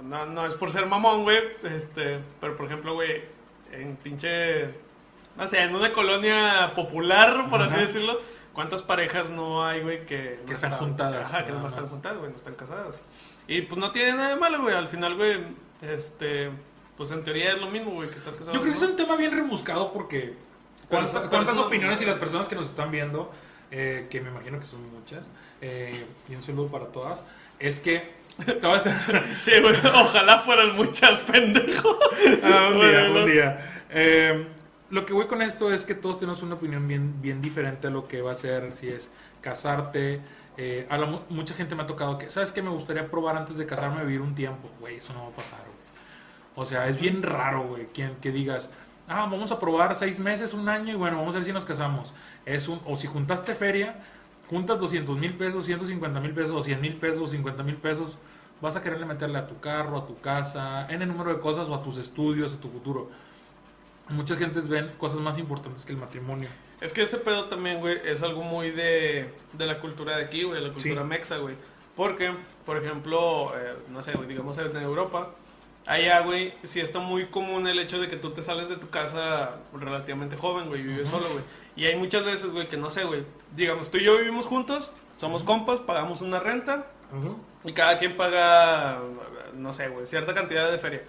[0.03, 3.23] no, no es por ser mamón, güey, este, pero por ejemplo, güey,
[3.73, 4.67] en pinche,
[5.37, 8.21] no sé, en una colonia popular, por así decirlo,
[8.53, 10.41] ¿cuántas parejas no hay, güey, que...
[10.47, 13.01] Que están juntadas, Ajá, que no están juntadas, güey, no están casadas.
[13.47, 15.39] Y pues no tiene nada de malo, güey, al final, güey,
[15.83, 16.51] este,
[16.97, 18.53] pues en teoría es lo mismo, güey, que estar casado.
[18.53, 18.85] Yo creo que ¿no?
[18.85, 20.35] es un tema bien rebuscado porque
[20.89, 23.31] ¿cuántas, opiniones y las personas que nos están viendo,
[23.71, 25.31] eh, que me imagino que son muchas,
[25.61, 27.25] eh, y un saludo para todas,
[27.59, 28.18] es que
[28.61, 29.23] todas estas...
[29.41, 31.99] Sí, güey, ojalá fueran muchas, pendejo.
[32.43, 33.21] Ah, un día, Bueno.
[33.25, 33.59] un día.
[33.91, 34.47] Eh,
[34.91, 37.91] lo que voy con esto es que todos tenemos una opinión bien, bien diferente a
[37.91, 40.21] lo que va a ser, si es casarte,
[40.61, 42.63] Eh, a la mu- mucha gente me ha tocado que, ¿sabes qué?
[42.63, 44.69] Me gustaría probar antes de casarme vivir un tiempo.
[44.81, 45.79] Güey, eso no va a pasar, güey.
[46.57, 48.69] O sea, es bien raro, güey, que, que digas,
[49.07, 51.65] ah, vamos a probar seis meses, un año y bueno, vamos a ver si nos
[51.65, 52.13] casamos.
[52.45, 53.99] Es un, o si juntaste feria,
[54.51, 58.17] juntas 200 mil pesos, 150 mil pesos, o 100 mil pesos, o 50 mil pesos,
[58.61, 61.69] vas a quererle meterle a tu carro, a tu casa, en el número de cosas
[61.69, 63.11] o a tus estudios, a tu futuro.
[64.09, 66.49] Muchas gentes ven cosas más importantes que el matrimonio.
[66.81, 70.45] Es que ese pedo también, güey, es algo muy de, de la cultura de aquí,
[70.45, 71.09] güey, la cultura Sí.
[71.09, 71.55] mexa, güey.
[71.95, 72.33] Porque,
[72.65, 75.31] por ejemplo, eh, no sé, güey, digamos en Europa,
[75.87, 78.89] allá, güey, sí está muy común el hecho de que tú te sales de tu
[78.91, 81.45] casa relativamente joven, güey, y vives solo, güey.
[81.77, 84.91] Y hay muchas veces, güey, que no sé, güey, digamos, tú y yo vivimos juntos,
[85.17, 86.87] somos compas, pagamos una renta
[87.65, 88.99] y cada quien paga,
[89.55, 91.03] no sé, güey, cierta cantidad de feria.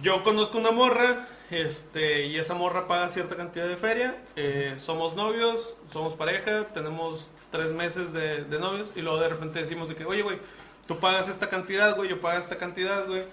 [0.00, 4.16] Yo conozco una morra, este, y esa morra paga cierta cantidad de feria.
[4.36, 9.58] eh, somos novios, somos pareja, tenemos tres meses de, de novios, y luego de repente
[9.60, 10.38] decimos de que, oye, güey,
[10.86, 13.24] tú pagas esta cantidad, güey, yo pago esta cantidad, güey.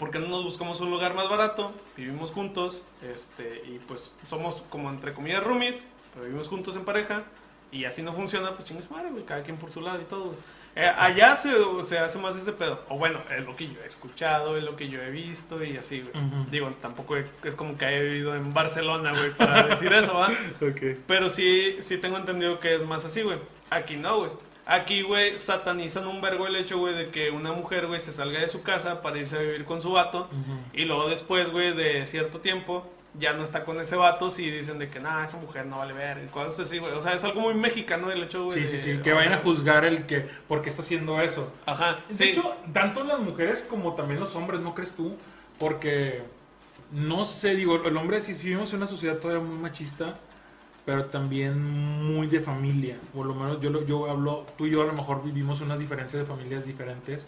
[0.00, 1.72] ¿Por qué no nos buscamos un lugar más barato?
[1.94, 5.82] Vivimos juntos, este, y pues somos como entre comillas roomies,
[6.14, 7.22] pero vivimos juntos en pareja,
[7.70, 10.34] y así no funciona, pues chingues madre, güey, cada quien por su lado y todo.
[10.74, 11.50] Eh, allá se,
[11.84, 12.80] se hace más ese pedo.
[12.88, 15.76] O bueno, es lo que yo he escuchado, es lo que yo he visto y
[15.76, 16.24] así, güey.
[16.24, 16.50] Ujú.
[16.50, 20.30] Digo, tampoco es como que haya vivido en Barcelona, güey, para decir eso, ¿va?
[21.06, 23.38] Pero sí, sí tengo entendido que es más así, güey.
[23.68, 24.30] Aquí no, güey.
[24.70, 28.38] Aquí, güey, satanizan un vergo el hecho, güey, de que una mujer, güey, se salga
[28.38, 30.28] de su casa para irse a vivir con su vato.
[30.72, 32.86] Y luego después, güey, de cierto tiempo,
[33.18, 35.92] ya no está con ese vato, si dicen de que, nada, esa mujer no vale
[35.92, 36.92] ver, y cosas así, güey.
[36.92, 38.60] O sea, es algo muy mexicano el hecho, güey.
[38.60, 41.52] Sí, sí, sí, que vayan a juzgar el que, ¿por qué está haciendo eso?
[41.66, 42.24] Ajá, De sí.
[42.28, 45.16] hecho, tanto las mujeres como también los hombres, ¿no crees tú?
[45.58, 46.22] Porque,
[46.92, 50.14] no sé, digo, el hombre, si vivimos en una sociedad todavía muy machista,
[50.84, 52.96] pero también muy de familia.
[53.14, 56.20] Por lo menos yo, yo hablo, tú y yo a lo mejor vivimos unas diferencias
[56.22, 57.26] de familias diferentes.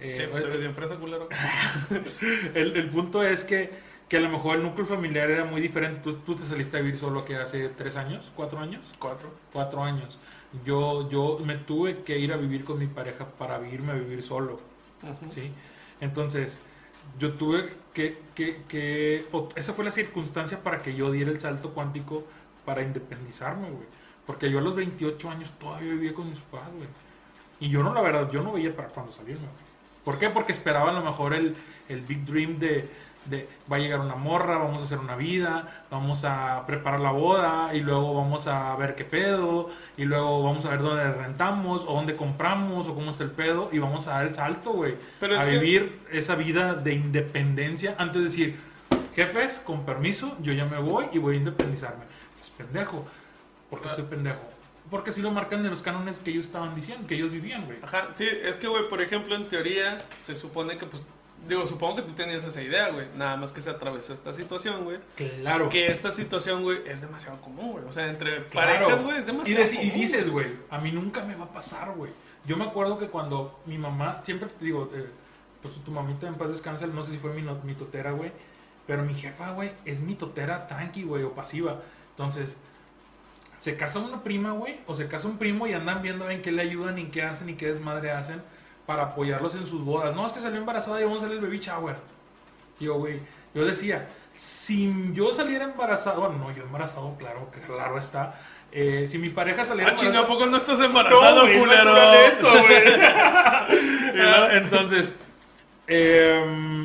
[0.00, 1.28] Eh, Sí, pues bien fresa, culero.
[2.54, 3.70] el, el punto es que,
[4.08, 6.00] que a lo mejor el núcleo familiar era muy diferente.
[6.02, 9.30] Tú, tú te saliste a vivir solo que hace tres años, cuatro años Cuatro.
[9.52, 10.18] cuatro años.
[10.64, 14.22] Yo, yo me tuve que ir a vivir con mi pareja para irme a vivir
[14.22, 14.60] solo,
[15.02, 15.30] Ujú.
[15.30, 15.50] ¿sí?
[16.00, 16.58] Entonces,
[17.18, 19.26] yo tuve que, que, que-
[19.56, 22.24] esa fue la circunstancia para que yo diera el salto cuántico
[22.64, 23.86] para independizarme, güey.
[24.26, 26.88] Porque yo a los 28 años todavía vivía con mis papás, güey.
[27.60, 29.72] Y yo no, la verdad, yo no veía para cuándo salirme, güey.
[30.04, 30.30] ¿Por qué?
[30.30, 31.54] Porque esperaba a lo mejor el,
[31.88, 32.88] el big dream de,
[33.26, 37.12] de va a llegar una morra, vamos a hacer una vida, vamos a preparar la
[37.12, 41.84] boda y luego vamos a ver qué pedo y luego vamos a ver dónde rentamos
[41.86, 44.96] o dónde compramos o cómo está el pedo y vamos a dar el salto, güey.
[45.40, 48.60] A que- vivir esa vida de independencia antes de decir,
[49.14, 52.04] jefes, con permiso, yo ya me voy y voy a independizarme.
[52.42, 53.06] Es pendejo.
[53.70, 53.94] ¿Por qué Ah.
[53.94, 54.40] soy pendejo?
[54.90, 57.78] Porque así lo marcan en los cánones que ellos estaban diciendo, que ellos vivían, güey.
[57.82, 61.02] Ajá, sí, es que, güey, por ejemplo, en teoría, se supone que, pues,
[61.48, 63.06] digo, supongo que tú tenías esa idea, güey.
[63.16, 64.98] Nada más que se atravesó esta situación, güey.
[65.16, 65.68] Claro.
[65.70, 67.84] Que esta situación, güey, es demasiado común, güey.
[67.84, 68.72] O sea, entre Claro.
[68.80, 69.92] parejas, güey, es Y, demasiado y común.
[69.94, 72.10] dices, güey, a mí nunca me va a pasar, güey.
[72.44, 75.06] Yo me acuerdo que cuando mi mamá, siempre te digo, eh,
[75.62, 78.32] pues tu mamita en paz descansa, no sé si fue mi, no- mi totera, güey,
[78.86, 81.80] pero mi jefa, güey, es mi totera tranqui, güey, o pasiva.
[82.12, 82.56] Entonces,
[83.60, 86.50] se casa una prima, güey, o se casa un primo y andan viendo en qué
[86.52, 88.42] le ayudan y qué hacen y qué desmadre hacen
[88.86, 90.14] para apoyarlos en sus bodas.
[90.14, 91.96] No, es que salió embarazada y vamos a hacer el baby shower.
[92.80, 93.20] Digo, güey,
[93.54, 98.34] yo decía, si yo saliera embarazado, bueno, no, yo embarazado, claro, que claro está.
[98.72, 100.38] Eh, si mi pareja saliera Ah, chinga, ¿a embarazada.
[100.38, 101.66] poco no estás embarazado, culero?
[101.94, 102.82] natural eso, güey.
[104.24, 105.12] Ah, Entonces,
[105.86, 106.81] em,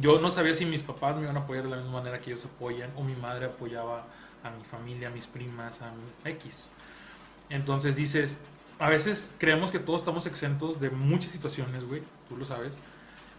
[0.00, 2.30] yo no sabía si mis papás me iban a apoyar de la misma manera que
[2.30, 4.06] ellos apoyan, o mi madre apoyaba
[4.44, 6.68] a mi familia, a mis primas, a mi X.
[7.50, 8.38] Entonces dices,
[8.78, 12.76] a veces creemos que todos estamos exentos de muchas situaciones, güey, tú lo sabes,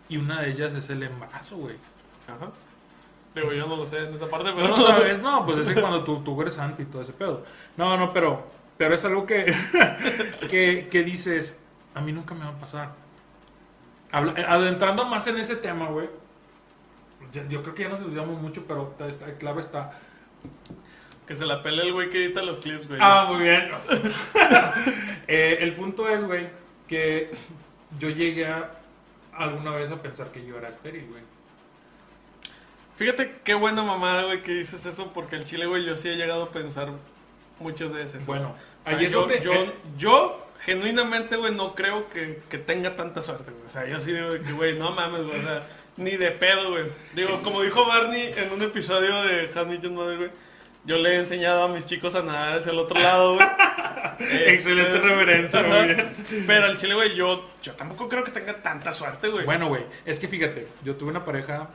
[0.10, 1.76] y una de ellas es el embarazo, güey.
[2.28, 2.52] Ajá.
[3.36, 4.68] Digo, yo no lo sé en esa parte, pero...
[4.68, 7.46] No lo sabes, no, pues es cuando tú, tú eres santo y todo ese pedo.
[7.78, 9.54] No, no, pero, pero es algo que,
[10.50, 11.60] que, que dices,
[11.94, 12.94] a mí nunca me va a pasar.
[14.12, 16.10] Habla- eh, adentrando más en ese tema, güey.
[17.50, 19.92] Yo creo que ya nos olvidamos mucho, pero está- claro está.
[21.28, 23.00] Que se la pele el güey que edita los clips, güey.
[23.02, 23.70] Ah, muy bien.
[25.32, 26.48] Eh, el punto es, güey,
[26.88, 27.30] que
[28.00, 28.72] yo llegué a,
[29.32, 31.22] alguna vez a pensar que yo era estéril, güey.
[32.96, 36.16] Fíjate qué buena mamada, güey, que dices eso, porque el chile, güey, yo sí he
[36.16, 36.90] llegado a pensar
[37.60, 38.26] muchas veces.
[38.26, 39.54] Bueno, O sea, ahí es yo, donde- yo,
[40.00, 43.68] yo, genuinamente, güey, no creo que, que tenga tanta suerte, güey.
[43.68, 45.40] O sea, yo sí digo que, güey, no mames, güey.
[45.40, 45.66] O sea,
[46.00, 46.86] ni de pedo, güey.
[47.14, 50.32] Digo, como dijo Barney en un episodio de Your Mother, güey.
[50.86, 53.48] Yo le he enseñado a mis chicos a nadar hacia el otro lado, güey.
[54.20, 55.70] Excelente Este, referencia, ajá.
[55.70, 56.44] muy bien.
[56.48, 59.46] Pero el chile, güey, yo, yo tampoco creo que tenga tanta suerte, güey.
[59.46, 61.70] Bueno, güey, es que fíjate, yo tuve una pareja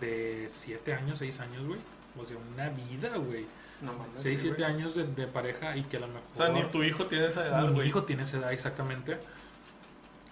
[0.00, 1.80] de 7 años, 6 años, güey.
[2.20, 3.46] O sea, una vida, güey.
[3.80, 4.20] no mames.
[4.22, 4.70] 6, sí, 7 güey.
[4.70, 6.22] años de, de pareja y que a lo mejor...
[6.32, 7.88] O sea, ni tu hijo tiene esa edad, Ni mi güey.
[7.88, 9.16] hijo tiene esa edad exactamente.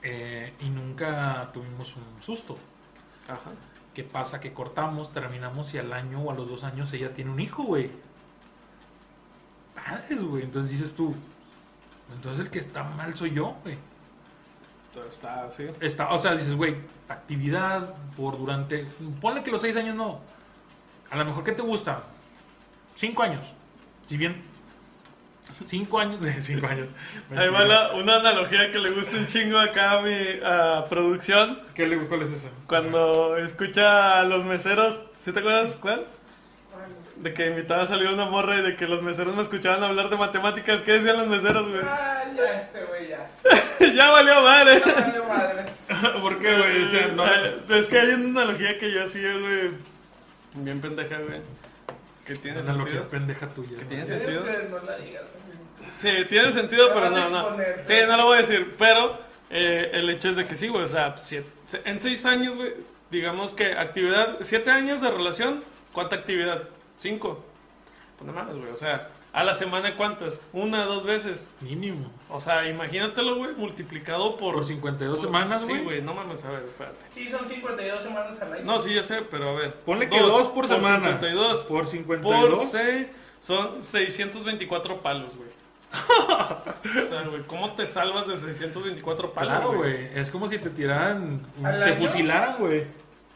[0.03, 2.59] Eh, y nunca tuvimos un susto.
[3.33, 3.51] Ajá.
[3.95, 4.41] ¿Qué pasa?
[4.41, 7.63] Que cortamos, terminamos y al año o a los dos años ella tiene un hijo,
[7.65, 7.91] güey.
[9.75, 10.45] Padres, güey.
[10.45, 11.15] Entonces dices tú,
[12.15, 13.77] entonces el que está mal soy yo, güey.
[15.09, 15.67] Está así.
[15.81, 16.77] Está, o sea, dices, güey,
[17.09, 18.87] actividad por durante.
[19.21, 20.21] Ponle que los seis años no.
[21.11, 22.05] A lo mejor, ¿qué te gusta?
[22.95, 23.53] Cinco años.
[24.07, 24.52] Si bien.
[25.65, 26.21] Cinco años.
[26.41, 26.89] Cinco años.
[27.37, 31.61] Ahí va la- una analogía que le gusta un chingo acá a mi a producción.
[31.75, 32.51] ¿Qué le- ¿Cuál es eso?
[32.67, 36.07] Cuando escucha a los meseros, ¿sí te acuerdas cuál?
[37.17, 40.11] De que invitaba a salir una morra y de que los meseros me escuchaban hablar
[40.11, 40.83] de matemáticas.
[40.83, 41.83] ¿Qué decían los meseros, güey?
[41.85, 43.93] Ah, ya este güey, ya.
[43.95, 44.81] ya valió madre.
[44.85, 45.65] Vale madre.
[46.21, 46.83] ¿Por qué, güey?
[46.83, 49.71] O sea, no- Eh, Es que hay una analogía que yo hacía, güey.
[50.55, 51.41] Bien pendeja, güey.
[52.27, 53.11] Que tiene Una analogía sentido.
[53.11, 53.71] pendeja tuya.
[53.79, 54.45] Yo digo sentido?
[54.45, 55.23] que no la digas.
[55.99, 57.57] Sí, tiene sentido, pero no, no.
[57.83, 58.07] Sí, ¿no?
[58.09, 58.75] no lo voy a decir.
[58.79, 59.19] Pero
[59.51, 60.85] eh, el hecho es de que sí, güey.
[60.85, 61.49] O sea, siete-
[61.85, 62.75] en seis años, güey,
[63.11, 66.63] digamos que actividad, siete años de relación, ¿cuánta actividad?
[66.99, 67.45] Cinco.
[68.19, 68.71] Pues no mames, güey.
[68.71, 70.43] O sea, a la semana, ¿cuántas?
[70.53, 71.49] Una, dos veces.
[71.61, 72.11] Mínimo.
[72.29, 74.55] O sea, imagínatelo, güey, multiplicado por.
[74.55, 75.79] Por 52 por- semanas, güey.
[75.79, 76.99] Sí, güey, no mames, a ver, espérate.
[77.15, 78.65] Sí, son 52 semanas al año.
[78.65, 79.75] No, sí, ya sé, pero a ver.
[79.87, 81.19] Ponle que dos por semana.
[81.19, 81.61] 52.
[81.61, 82.71] Por Por 52.
[82.71, 85.51] 6 son 624 palos, güey.
[87.05, 89.55] o sea, güey, ¿cómo te salvas de 624 palos?
[89.55, 90.09] Claro, güey.
[90.15, 91.43] Es como si te tiraran.
[91.63, 91.97] ¿Al Te año?
[91.97, 92.85] fusilaran, güey.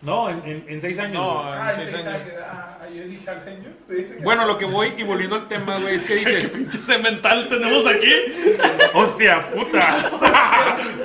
[0.02, 1.14] No, en, en, en seis años.
[1.14, 1.54] No, güey.
[1.58, 2.28] Ah, en en seis seis años.
[2.28, 2.42] años.
[2.48, 3.76] Ah, yo dije al año.
[4.22, 6.50] Bueno, lo que voy y volviendo al tema, güey, es que dices.
[6.50, 8.12] Pinche cemental tenemos aquí.
[8.94, 10.10] ¡Hostia, puta!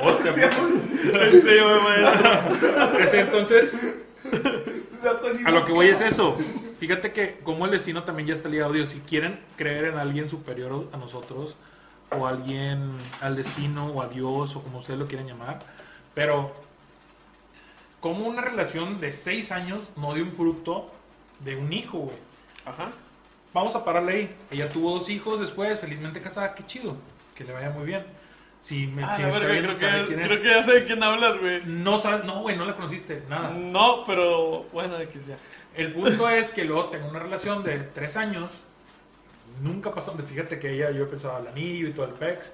[0.01, 1.25] ¡Hostia, puta!
[1.25, 3.19] En serio, güey.
[3.19, 3.71] Entonces,
[5.45, 6.37] a lo que voy es eso.
[6.79, 10.29] Fíjate que como el destino también ya está ligado, Dios, si quieren creer en alguien
[10.29, 11.55] superior a nosotros,
[12.09, 15.59] o alguien al destino, o a Dios, o como ustedes lo quieran llamar,
[16.13, 16.53] pero
[18.01, 20.91] como una relación de seis años no dio un fruto
[21.39, 22.17] de un hijo, güey.
[22.65, 22.89] Ajá.
[23.53, 24.35] Vamos a pararle ahí.
[24.51, 26.95] Ella tuvo dos hijos después, felizmente casada, qué chido,
[27.35, 28.05] que le vaya muy bien.
[28.61, 30.27] Si me, Ah, si está verga, viendo, creo, que, quién es.
[30.27, 31.63] creo que ya sé de quién hablas, güey.
[31.65, 33.49] No sabes, no, güey, no la conociste, nada.
[33.49, 35.37] No, pero bueno, de que sea.
[35.75, 38.51] El punto es que luego tengo una relación de tres años.
[39.61, 40.13] Nunca pasó.
[40.17, 42.53] Fíjate que ella, yo pensaba el anillo y todo el pex.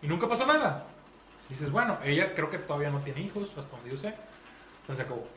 [0.00, 0.86] Y nunca pasó nada.
[1.48, 4.14] Dices, bueno, ella creo que todavía no tiene hijos, hasta donde yo sé.
[4.88, 5.28] Sea, se acabó.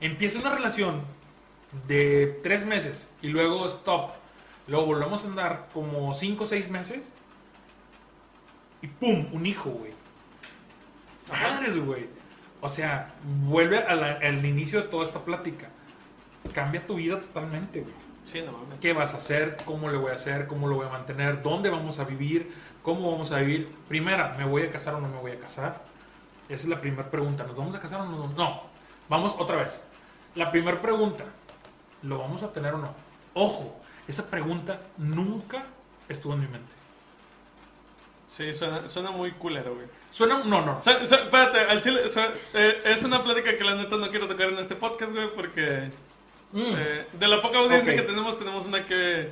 [0.00, 1.02] Empieza una relación
[1.86, 4.12] de tres meses y luego stop.
[4.68, 7.12] Luego volvemos a andar como cinco o seis meses.
[8.82, 9.92] Y pum, un hijo, güey.
[11.30, 12.08] Madres, güey.
[12.60, 13.14] O sea,
[13.44, 15.68] vuelve a la- al inicio de toda esta plática.
[16.54, 17.94] Cambia tu vida totalmente, güey.
[18.24, 18.78] Sí, no mames.
[18.80, 19.56] ¿Qué vas a hacer?
[19.64, 20.46] ¿Cómo le voy a hacer?
[20.46, 21.42] ¿Cómo lo voy a mantener?
[21.42, 22.52] ¿Dónde vamos a vivir?
[22.82, 23.68] ¿Cómo vamos a vivir?
[23.88, 25.84] Primera, ¿me voy a casar o no me voy a casar?
[26.48, 27.44] Esa es la primera pregunta.
[27.44, 28.28] ¿Nos vamos a casar o no?
[28.36, 28.62] No.
[29.08, 29.82] Vamos otra vez.
[30.34, 31.24] La primera pregunta,
[32.02, 32.94] ¿lo vamos a tener o no?
[33.34, 35.64] Ojo, esa pregunta nunca
[36.08, 36.72] estuvo en mi mente.
[38.28, 39.86] Sí, suena, suena muy culero, güey.
[40.10, 40.78] Suena, no, no.
[40.80, 42.20] Su- su- espérate, al chile, su-
[42.54, 45.90] eh, es una plática que la neta no quiero tocar en este podcast, güey, porque
[46.52, 46.74] Mm.
[46.76, 49.30] eh, de la poca audiencia que tenemos, tenemos una que,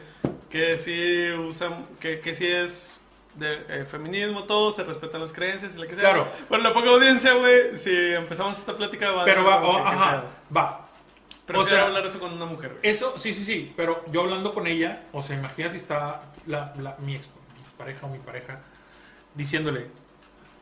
[0.48, 2.98] que sí usa, que, que sí es
[3.36, 6.02] de eh, feminismo, todo, se respetan las creencias y lo que sea.
[6.02, 6.28] Claro.
[6.48, 9.76] Pero la poca audiencia, güey, si empezamos esta plática va a Pero ser va, oh,
[9.76, 10.24] que, ¿qué ajá,
[10.56, 10.88] va.
[11.46, 12.80] Prefiero O sea- hablar eso con una mujer, güey.
[12.82, 16.96] Eso, sí, sí, sí, pero yo hablando con ella, o sea, imagínate está la, la-
[17.00, 18.60] mi, ex, mi pareja o mi pareja
[19.34, 19.88] diciéndole,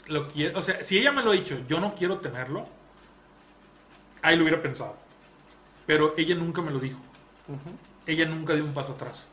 [0.06, 2.66] lo quiero, o sea, si ella me lo ha dicho, yo no quiero tenerlo,
[4.22, 4.96] ahí lo hubiera pensado.
[5.86, 6.98] Pero ella nunca me lo dijo.
[8.06, 9.26] Ella nunca dio un paso atrás.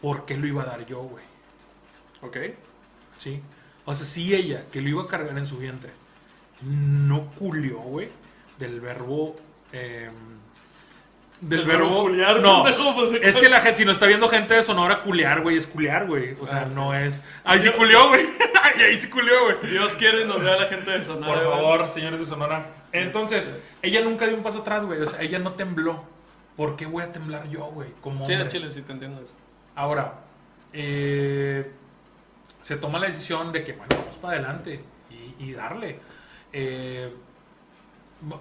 [0.00, 1.24] ¿Por qué lo iba a dar yo, güey?
[2.22, 2.36] Ok.
[3.18, 3.40] ¿Sí?
[3.84, 5.90] O sea, si ella, que lo iba a cargar en su vientre,
[6.62, 8.08] no culió, güey,
[8.58, 9.34] del verbo...
[9.72, 10.10] eh,
[11.40, 12.02] del verbo...
[12.02, 15.02] culiar, no, pendejo, pues, es que la gente, si nos está viendo gente de Sonora,
[15.02, 16.34] culiar, güey, es culiar, güey.
[16.40, 16.74] O sea, Ah, sí.
[16.74, 17.22] no es...
[17.44, 18.22] Ay, sí culió, güey.
[18.62, 19.70] Ay, ahí sí culió, güey.
[19.70, 21.40] Dios quiere y nos vea la gente de Sonora.
[21.40, 22.66] Por favor, señores de Sonora.
[22.90, 23.62] Entonces, Este.
[23.82, 25.00] ella nunca dio un paso atrás, güey.
[25.00, 26.02] O sea, ella no tembló.
[26.56, 27.90] ¿Por qué voy a temblar yo, güey?
[28.00, 28.48] Como Sí, hombre?
[28.48, 29.34] chile sí te entiendo eso.
[29.76, 30.14] Ahora,
[30.72, 31.70] eh,
[32.62, 34.80] se toma la decisión de que, bueno, vamos para adelante
[35.38, 35.98] y, darle.
[36.52, 37.12] Eh,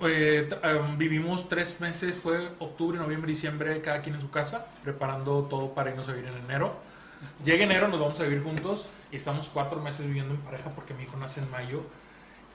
[0.02, 5.44] eh, em, vivimos tres meses, fue octubre, noviembre, diciembre, cada quien en su casa, preparando
[5.44, 6.76] todo para irnos a vivir en enero.
[7.44, 10.94] Llega enero, nos vamos a vivir juntos y estamos cuatro meses viviendo en pareja porque
[10.94, 11.84] mi hijo nace en mayo.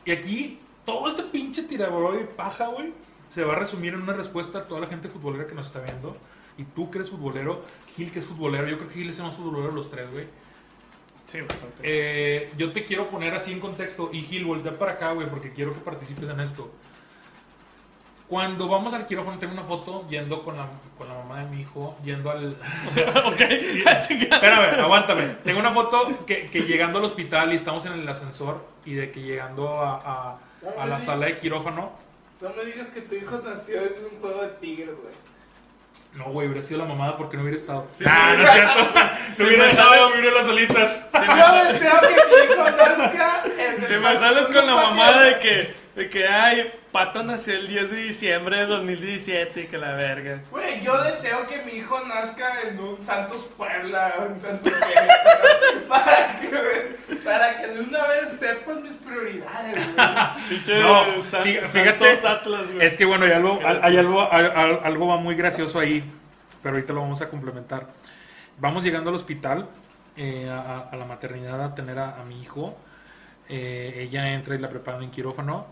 [0.05, 2.93] Y aquí, todo este pinche tirador de paja, güey,
[3.29, 5.81] se va a resumir en una respuesta a toda la gente futbolera que nos está
[5.81, 6.17] viendo.
[6.59, 7.65] Y tú que eres futbolero,
[7.97, 10.11] Gil que es futbolero, yo creo que Gil es el más futbolero de los tres,
[10.11, 10.27] güey.
[11.27, 11.77] Sí, bastante.
[11.83, 14.11] Eh, yo te quiero poner así en contexto.
[14.13, 16.71] Y Gil, voltea para acá, güey, porque quiero que participes en esto.
[18.29, 21.61] Cuando vamos al quirófano, tengo una foto yendo con la, con la mamá de mi
[21.63, 22.53] hijo, yendo al...
[23.27, 25.23] ok, Espérame, aguántame.
[25.45, 29.11] Tengo una foto que, que llegando al hospital y estamos en el ascensor y de
[29.11, 30.39] que llegando a, a-
[30.83, 31.93] a la sala de quirófano.
[32.41, 35.13] No me digas que tu hijo nació en un juego de tigres, güey.
[36.15, 37.87] No, güey, hubiera sido la mamada porque no hubiera estado.
[37.91, 39.01] Sí, ah, no es cierto.
[39.39, 41.03] No hubiera estado, me hubiera las solitas.
[41.13, 46.09] Yo deseo que mi hijo nazca el me sales con la mamada de que, de
[46.09, 50.41] que, ay, Pato nació el 10 de diciembre de 2017 y que la verga.
[50.51, 55.89] Güey, yo deseo que mi hijo nazca en un Santos Puebla o en Santos Querétaro,
[55.89, 60.81] para que, para que de una vez sepan mis prioridades, güey.
[60.81, 62.87] No, San- fíjate, Santos Atlas, güey.
[62.87, 66.03] Es que bueno, hay algo, hay algo, hay- algo va muy gracioso ahí,
[66.63, 67.89] pero ahorita lo vamos a complementar.
[68.59, 69.69] Vamos llegando al hospital,
[70.17, 72.77] eh, a, a la maternidad a tener a, a mi hijo.
[73.49, 75.67] Eh, ella entra y la preparan en quirófano.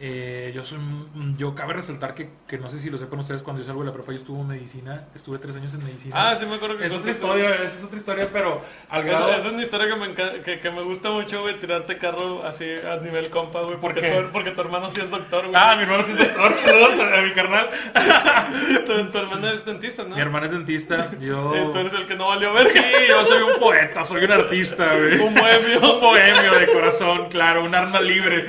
[0.00, 3.42] Eh, yo soy, un- yo cabe resaltar que, que no sé si lo sepan ustedes,
[3.42, 6.14] cuando yo salgo de la prepa yo estuve en medicina, estuve tres años en medicina.
[6.30, 9.08] Ah, sí me acuerdo que es otra historia, esa es otra historia, pero al Esa,
[9.10, 9.30] grado...
[9.32, 12.44] esa es una historia que me, enca- que, que me gusta mucho, güey, tirarte carro
[12.46, 13.76] así a nivel compa, güey.
[13.80, 15.56] Porque, tu, porque tu hermano sí es doctor, güey.
[15.56, 17.68] Ah, mi hermano es doctor, saludos a, mi carnal.
[18.86, 20.14] tu, tu hermano es dentista, ¿no?
[20.14, 21.52] Mi hermano es dentista, yo...
[21.68, 22.70] Y tú eres el que no valió verga.
[22.70, 25.18] Sí, yo soy un poeta, soy un artista, güey.
[25.18, 25.92] Un bohemio.
[25.94, 28.44] Un bohemio de corazón, claro, un arma libre.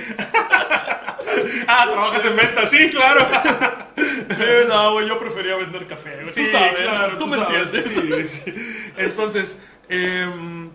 [1.68, 3.26] ah, trabajas en venta, sí, claro.
[4.00, 6.32] Sí, no, güey, yo prefería vender café, güey.
[6.32, 8.32] Sí, tú sabes, claro, tú, me sabes, entiendes.
[8.32, 8.92] sí, sí.
[8.96, 10.70] Entonces, em,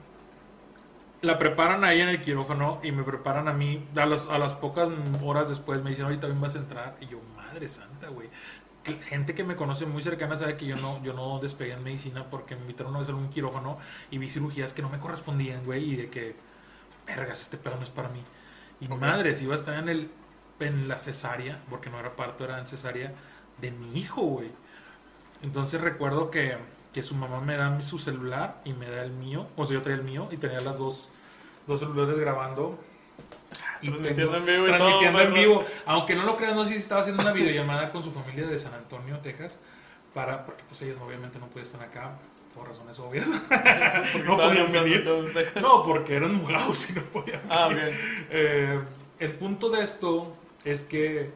[1.22, 3.86] la preparan ahí en el quirófano y me preparan a mí.
[3.96, 4.88] A, las- a las pocas
[5.22, 6.96] horas después me dicen, oye, también vas a entrar.
[7.00, 8.28] Y yo, madre santa, güey.
[9.08, 12.26] Gente que me conoce muy cercana sabe que yo no, yo no despegué en medicina
[12.30, 13.78] porque me invitaron una vez a un quirófano
[14.10, 16.36] y vi cirugías que no me correspondían, güey, y de que,
[17.06, 18.22] vergas, este pedo no es para mí.
[18.80, 20.10] Y madres, iba a estar en, el,
[20.60, 23.12] en la cesárea, porque no era parto, era en cesárea,
[23.60, 24.50] de mi hijo, güey.
[25.42, 26.56] Entonces recuerdo que,
[26.92, 29.82] que su mamá me da su celular y me da el mío, o sea, yo
[29.82, 31.10] traía el mío y tenía las dos,
[31.66, 32.78] dos celulares grabando.
[33.82, 35.64] Y Transmitiendo tengo- en vivo y todo, transmitiendo en vivo.
[35.86, 38.58] Aunque no lo creas, no sé si estaba haciendo una videollamada con su familia de
[38.58, 39.60] San Antonio, Texas,
[40.14, 42.12] para, porque pues ellos obviamente no pueden estar acá,
[42.54, 43.26] por razones obvias.
[44.24, 45.04] No podían venir.
[45.60, 47.94] No, porque eran mugados y no podían Ah, venir.
[48.30, 48.80] Eh,
[49.18, 51.30] el punto de esto es que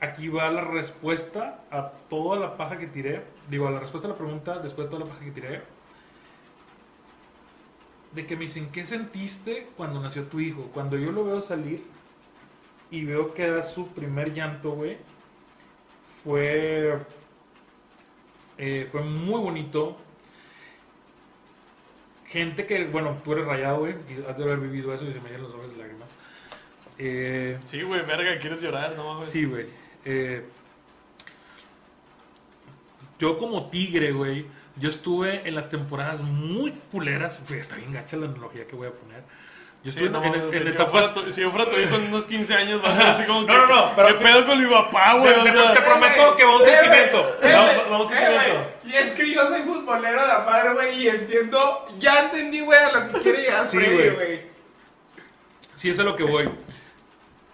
[0.00, 3.22] aquí va la respuesta a toda la paja que tiré.
[3.48, 5.62] Digo, a la respuesta a la pregunta después de toda la paja que tiré.
[8.12, 10.70] De que me dicen, ¿qué sentiste cuando nació tu hijo?
[10.74, 11.84] Cuando yo lo veo salir
[12.90, 14.96] y veo que da su primer llanto, güey,
[16.24, 16.98] fue,
[18.58, 19.96] eh, fue muy bonito.
[22.26, 25.20] Gente que, bueno, tú eres rayado, güey, y has de haber vivido eso y se
[25.20, 26.08] me llenan los ojos de lágrimas.
[27.02, 29.30] Eh, Sí, güey, verga, quieres llorar, no mames.
[29.30, 29.66] Sí, güey.
[30.04, 30.44] Eh,
[33.18, 37.38] yo como tigre, güey, yo estuve en las temporadas muy culeras.
[37.44, 39.22] Fue, está bien gacha la analogía que voy a poner.
[39.82, 40.90] Yo Sí, estuve no, en, en- en si, yo etapas...
[41.10, 43.24] fuera tu, si yo fuera tu hijo en unos 15 años, va a ser así
[43.24, 43.52] como que.
[43.52, 45.32] No, no, no, pero- ¿Qué pedo con mi papá, güey?
[45.34, 45.40] Te-
[45.80, 47.36] prometo que va un Eh, güey, sentimiento.
[47.42, 48.54] eh, Va- güey, va- un eh, sentimiento.
[48.82, 48.92] güey.
[48.92, 52.92] Y es que yo soy futbolero de amar, güey, y entiendo, ya entendí, güey, a
[52.92, 54.10] lo que quiere llegar Sí, güey.
[54.10, 54.40] güey.
[55.76, 56.50] Sí, eso es a lo que voy.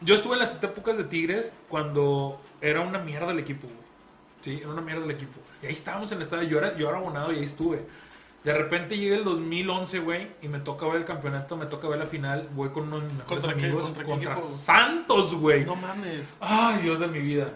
[0.01, 3.87] Yo estuve en las épocas de Tigres cuando era una mierda el equipo, güey.
[4.43, 5.41] Sí, era una mierda el equipo.
[5.63, 6.49] Y ahí estábamos en el estadio.
[6.49, 7.85] Yo era, yo era abonado y ahí estuve.
[8.45, 11.99] De repente llega el 2011, güey, y me toca ver el campeonato, me toca ver
[11.99, 12.49] la final.
[12.55, 14.55] Voy con unos mejores ¿Contra amigos ¿Contra contra, qué equipo?
[14.57, 15.65] Santos, güey.
[15.65, 16.37] No mames.
[16.41, 17.49] Ay, Dios de mi vida.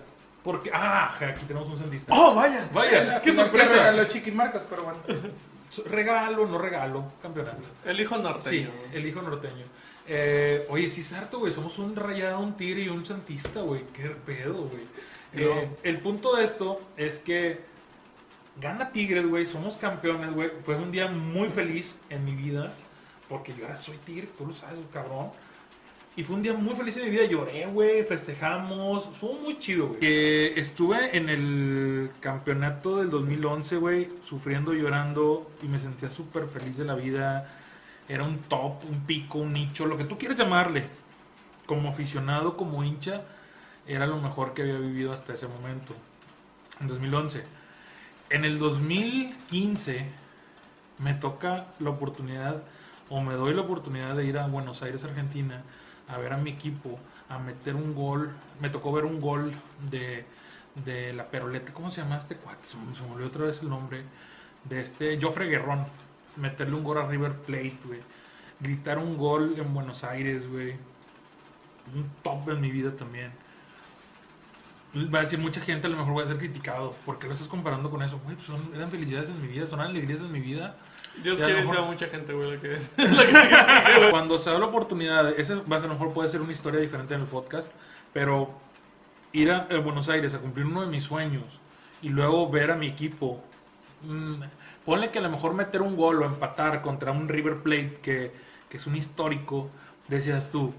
[0.43, 2.13] Porque, ah, aquí tenemos un sandista.
[2.13, 2.69] ¡Oh, vaya!
[2.73, 3.75] Vaya, qué sorpresa.
[3.75, 4.99] regaló Chiquimarcas, pero bueno.
[5.89, 7.59] Regalo, no regalo, campeonato.
[7.85, 8.71] El hijo Sí, norteño.
[8.93, 9.65] el hijo norteño.
[10.07, 11.53] Eh, oye, sí es harto, güey.
[11.53, 13.83] Somos un rayado, un tigre y un santista, güey.
[13.93, 14.83] Qué pedo, güey.
[15.33, 17.61] Eh, el punto de esto es que
[18.61, 19.47] gana Tigres, güey.
[19.47, 20.51] Somos campeones, güey.
[20.65, 22.73] Fue un día muy feliz en mi vida.
[23.29, 25.31] Porque yo ahora soy tigre, tú lo sabes, cabrón.
[26.17, 27.25] Y fue un día muy feliz en mi vida.
[27.27, 28.05] Lloré, güey.
[28.05, 29.09] Festejamos.
[29.17, 30.59] Fue muy chido, güey.
[30.59, 34.09] Estuve en el campeonato del 2011, güey.
[34.25, 35.49] Sufriendo, llorando.
[35.63, 37.60] Y me sentía súper feliz de la vida.
[38.11, 40.89] Era un top, un pico, un nicho, lo que tú quieras llamarle.
[41.65, 43.23] Como aficionado, como hincha,
[43.87, 45.95] era lo mejor que había vivido hasta ese momento.
[46.81, 47.45] En 2011.
[48.31, 50.07] En el 2015,
[50.99, 52.65] me toca la oportunidad
[53.09, 55.63] o me doy la oportunidad de ir a Buenos Aires, Argentina,
[56.09, 56.99] a ver a mi equipo,
[57.29, 58.33] a meter un gol.
[58.61, 59.53] Me tocó ver un gol
[59.89, 60.25] de,
[60.85, 62.67] de la Peroleta, ¿cómo se llama este cuate?
[62.67, 64.03] Se me, se otra vez el nombre.
[64.65, 65.87] De este Joffre Guerrón.
[66.37, 68.01] Meterle un gol a River Plate, güey.
[68.61, 70.75] Gritar un gol en Buenos Aires, güey.
[71.95, 73.33] Un top en mi vida también.
[74.95, 76.97] Va a decir mucha gente, a lo mejor voy a ser criticado.
[77.07, 78.19] ¿Por qué lo estás comparando con eso?
[78.25, 80.77] Güey, pues son, eran felicidades en mi vida, son alegrías en mi vida.
[81.23, 82.79] Dios quiere que sea mejor- mucha gente, güey, lo que
[84.11, 86.53] Cuando se da la oportunidad, esa va a, ser, a lo mejor puede ser una
[86.53, 87.73] historia diferente en el podcast,
[88.13, 88.53] pero
[89.33, 91.45] ir a, Buenos Aires a cumplir uno de mis sueños
[92.03, 93.43] y luego ver a mi equipo,
[94.03, 94.43] mm,
[94.85, 98.33] ponle que a lo mejor meter un gol o empatar contra un River Plate que,
[98.69, 99.71] que es un histórico,
[100.09, 100.73] decías tú,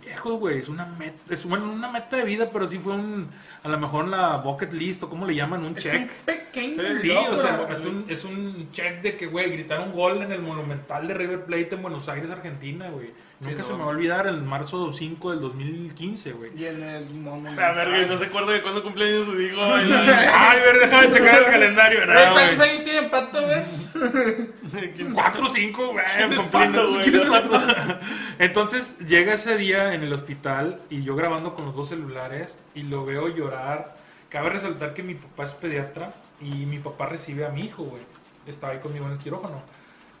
[0.00, 3.28] viejo, güey, es una meta, es bueno, una meta de vida, pero sí fue un,
[3.62, 6.02] a lo mejor la bucket list o como le llaman, un Es check.
[6.02, 9.92] un pequeño Sí, o sea, es un, es un check de que, güey, gritar un
[9.92, 13.10] gol en el Monumental de River Plate en Buenos Aires, Argentina, güey.
[13.40, 13.64] Sí, Nunca no.
[13.64, 16.52] se me va a olvidar el marzo 5 del 2015, güey.
[16.56, 17.60] Y en el monumento.
[17.62, 19.60] A ver, güey, no se acuerda de cuándo cumpleaños su hijo.
[19.74, 22.06] Ay, ver, déjame checar el calendario.
[22.06, 23.62] No, ¿Cuántos años tiene Pato, güey?
[25.14, 26.04] Cuatro o cinco, güey.
[26.16, 27.98] ¿Quién es cumpliendo- Pato, güey?
[28.38, 32.82] Entonces llega ese día en el hospital y yo grabando con los dos celulares y
[32.84, 33.96] lo veo llorar.
[34.28, 36.10] Cabe resaltar que mi papá es pediatra
[36.40, 38.02] y mi papá recibe a mi hijo, güey.
[38.46, 39.62] Estaba ahí conmigo en el quirófano.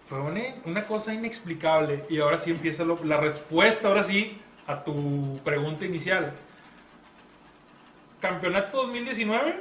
[0.06, 4.84] Fue una, una cosa inexplicable y ahora sí empieza lo- la respuesta, ahora sí, a
[4.84, 6.32] tu pregunta inicial.
[8.20, 9.60] ¿Campeonato 2019?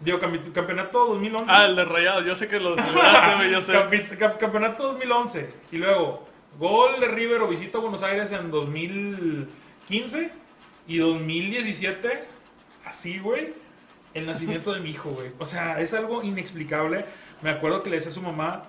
[0.00, 1.46] Digo, campeonato 2011.
[1.48, 2.24] Ah, el de Rayados.
[2.24, 3.72] Yo sé que lo celebraste, yo sé.
[4.18, 5.50] Cap- campeonato 2011.
[5.72, 6.26] Y luego,
[6.58, 10.30] gol de River o visita a Buenos Aires en 2015
[10.88, 12.24] y 2017.
[12.86, 13.52] Así, güey.
[14.14, 15.30] El nacimiento de mi hijo, güey.
[15.38, 17.04] O sea, es algo inexplicable.
[17.42, 18.64] Me acuerdo que le decía a su mamá,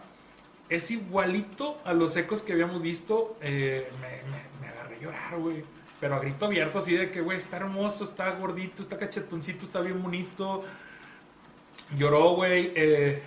[0.72, 3.38] es igualito a los ecos que habíamos visto.
[3.42, 5.64] Eh, me, agarré a llorar, güey.
[6.00, 9.82] Pero a grito abierto, así de que, güey, está hermoso, está gordito, está cachetoncito, está
[9.82, 10.64] bien bonito.
[11.98, 12.72] Lloró, güey.
[12.74, 13.22] eh,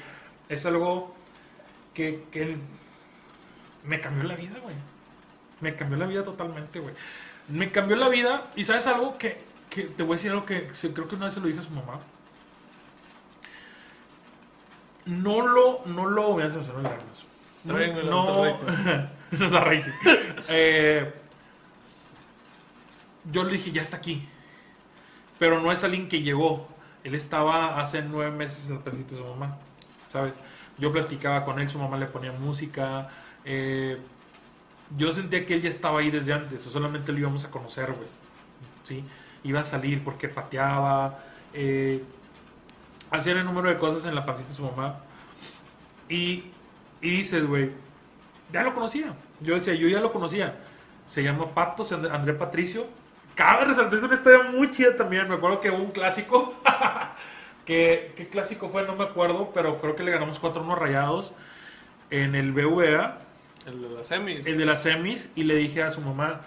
[0.49, 1.15] es algo
[1.93, 2.57] que, que
[3.85, 4.75] me cambió la vida, güey.
[5.61, 6.95] Me cambió la vida totalmente, güey.
[7.49, 8.51] Me cambió la vida.
[8.57, 9.37] Y sabes algo que,
[9.69, 11.63] que te voy a decir algo que creo que una vez se lo dije a
[11.63, 12.01] su mamá.
[15.05, 17.34] No lo, no lo, voy a hacer las lágrimas.
[17.65, 18.59] No, Está güey, no,
[19.39, 19.91] nos da rating.
[20.49, 21.13] Eh,
[23.33, 24.29] yo le dije, ya está aquí.
[25.39, 26.69] Pero no es alguien que llegó.
[27.03, 29.59] Él estaba hace nueve meses en la pancita de su mamá,
[30.09, 30.39] ¿sabes?
[30.79, 33.09] Yo platicaba con él, su mamá le ponía música.
[33.45, 33.99] eh,
[34.97, 37.87] yo sentía que él ya estaba ahí desde antes, o solamente lo íbamos a conocer,
[37.93, 38.09] güey.
[38.85, 39.05] ¿Sí?
[39.43, 41.19] Iba a salir porque pateaba,
[41.53, 42.03] eh,
[43.11, 45.01] hacían el número de cosas en la pancita de su mamá.
[46.09, 46.45] Y,
[47.05, 47.71] y dices, güey,
[48.53, 49.15] ya lo conocía.
[49.41, 50.57] Yo decía, yo ya lo conocía.
[51.07, 52.87] Se llama Pato, se- André Patricio.
[53.35, 55.29] Cabe resaltar, es una historia muy chida también.
[55.29, 56.55] Me acuerdo que hubo un clásico.
[57.65, 58.85] que, ¿Qué clásico fue?
[58.87, 61.33] No me acuerdo, pero creo que le ganamos 4-1 rayados
[62.11, 63.19] en el BVA,
[63.67, 64.47] El de las semis.
[64.47, 66.41] el de las semis, y le dije a su mamá,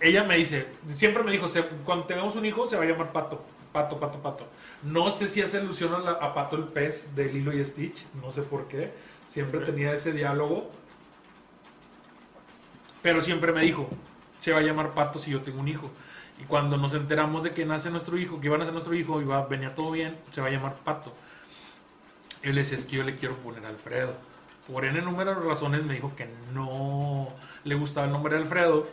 [0.00, 3.10] ella me dice, siempre me dijo, "Se- cuando tengamos un hijo se va a llamar
[3.12, 4.46] Pato, Pato, Pato, Pato.
[4.82, 8.06] No sé si hace alusión a, la- a Pato el pez de Lilo y Stitch,
[8.22, 8.92] no sé por qué.
[9.26, 10.70] Siempre tenía ese diálogo.
[13.02, 13.88] Pero siempre me dijo,
[14.40, 15.90] se va a llamar Pato si yo tengo un hijo.
[16.40, 19.20] Y cuando nos enteramos de que nace nuestro hijo, que iba a nacer nuestro hijo,
[19.20, 21.14] iba, venía todo bien, se va a llamar Pato.
[22.42, 24.14] Él decía, es que yo le quiero poner Alfredo.
[24.70, 27.28] Por N número de razones me dijo que no
[27.64, 28.86] le gustaba el nombre de Alfredo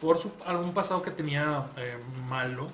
[0.00, 2.70] por algún pasado que tenía eh, malo,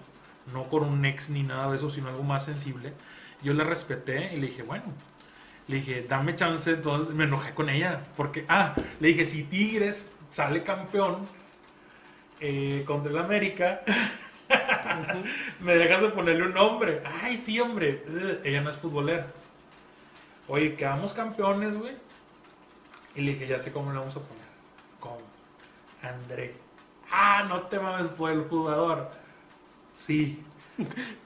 [0.52, 2.92] no por un ex ni nada de eso, sino algo más sensible.
[3.42, 4.84] Yo le respeté y le dije, bueno,
[5.68, 10.10] le dije, dame chance, entonces me enojé con ella, porque, ah, le dije, si Tigres
[10.30, 11.26] sale campeón
[12.40, 13.82] eh, contra el América,
[15.60, 17.02] me dejas de ponerle un nombre.
[17.22, 18.04] Ay, sí, hombre,
[18.44, 19.26] ella no es futbolera.
[20.48, 21.94] Oye, quedamos campeones, güey.
[23.14, 24.44] Y le dije, ya sé cómo le vamos a poner.
[25.00, 25.20] ¿Cómo?
[26.02, 26.54] André.
[27.10, 29.10] Ah, no te mames por el jugador.
[29.92, 30.42] Sí.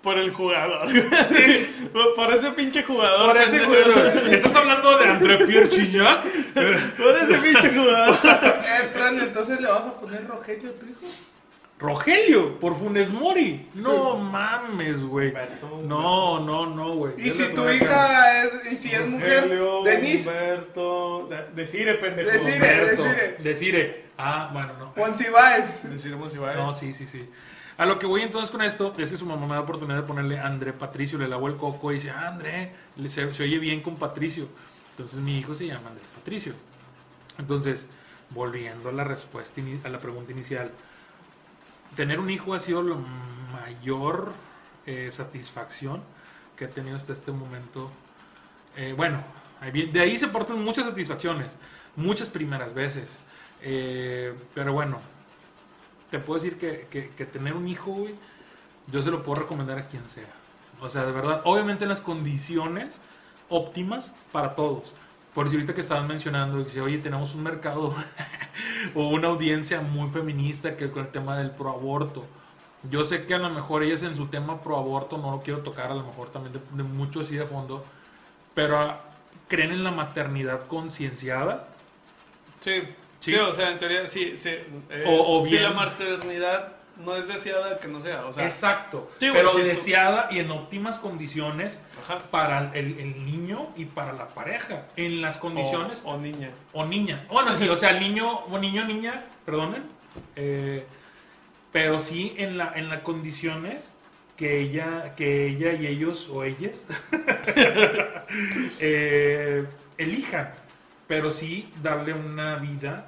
[0.03, 0.89] Por el jugador.
[1.29, 1.89] Sí.
[2.15, 3.29] Por ese pinche jugador.
[3.33, 4.33] Por ese jugador.
[4.33, 6.23] ¿Estás hablando de André Pierre Chignac?
[6.53, 8.19] Por ese pinche jugador.
[8.25, 11.13] Eh, Fran, entonces le vas a poner Rogelio a tu hijo.
[11.79, 13.69] Rogelio, por Funes Mori.
[13.75, 15.35] No mames, güey.
[15.85, 17.13] No, no, no, güey.
[17.19, 19.47] Y si tu hija es, y si es mujer,
[19.85, 21.29] Denise, Humberto.
[21.29, 22.31] de- Decire, pendejo.
[22.31, 22.55] Decire.
[22.55, 23.03] Humberto.
[23.03, 23.37] Decire.
[23.41, 24.05] Decire.
[24.17, 24.93] Ah, bueno, no.
[24.97, 25.83] Monsiváis.
[25.91, 26.55] Deciremos si va.
[26.55, 27.29] No, sí, sí, sí.
[27.79, 30.07] A lo que voy entonces con esto es que su mamá me da oportunidad de
[30.07, 32.75] ponerle André Patricio, le lavo el coco y dice, ah, André,
[33.09, 34.49] se, oye bien con Patricio.
[34.91, 36.55] Entonces mi hijo se llama Andrés Patricio.
[37.39, 37.87] Entonces,
[38.31, 40.71] volviendo a la respuesta, a la pregunta inicial,
[41.95, 42.97] tener un hijo ha sido la
[43.53, 44.33] mayor
[44.87, 46.03] eh, satisfacción
[46.57, 47.91] que he tenido hasta este momento.
[48.75, 49.23] Eh, bueno,
[49.61, 51.53] de ahí se portan muchas satisfacciones,
[51.95, 53.21] muchas primeras veces.
[53.61, 54.99] Eh, pero bueno,
[56.11, 58.15] te puedo decir que, que- que tener un hijo, güey,
[58.89, 60.29] yo se lo puedo recomendar a quien sea.
[60.81, 63.01] O sea, de verdad, obviamente en las condiciones
[63.49, 64.93] óptimas para todos.
[65.35, 67.95] Por si ahorita que estaban mencionando, dice, oye, tenemos un mercado
[68.95, 72.25] o una audiencia muy feminista que con el tema del proaborto.
[72.91, 75.91] Yo sé que a lo mejor ellas en su tema proaborto no lo quiero tocar,
[75.91, 77.85] a lo mejor también de, de mucho así de fondo,
[78.55, 79.01] pero ah,
[79.49, 81.69] creen en la maternidad concienciada.
[82.61, 82.83] Sí,
[83.33, 83.37] Sí.
[83.37, 84.51] o sea, en teoría, sí, sí.
[84.91, 86.73] es- O- o si bien- la maternidad
[87.05, 89.11] no es deseada, que no sea, o sea, Exacto.
[89.21, 92.19] Sí, pero tú- deseada y en óptimas condiciones ajá.
[92.31, 94.87] para el, el niño y para la pareja.
[94.97, 96.51] En las condiciones O, o niña.
[96.73, 97.27] o niña.
[97.31, 99.83] Bueno, sí, o sea, niño o niño niña, perdonen.
[100.37, 100.87] eh,
[101.73, 103.93] pero sí en la en las condiciones
[104.39, 106.89] que ella que ella y ellos o ellas
[108.81, 109.67] eh,
[109.99, 110.53] elijan,
[111.07, 113.07] pero sí darle una vida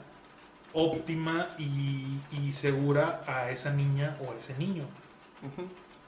[0.78, 4.84] óptima y, y segura a esa niña o a ese niño.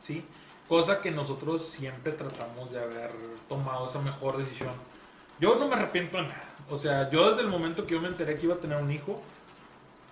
[0.00, 0.24] ¿sí?
[0.68, 3.10] Cosa que nosotros siempre tratamos de haber
[3.48, 4.74] tomado esa mejor decisión.
[5.40, 6.44] Yo no me arrepiento de nada.
[6.68, 8.90] O sea, yo desde el momento que yo me enteré que iba a tener un
[8.92, 9.20] hijo,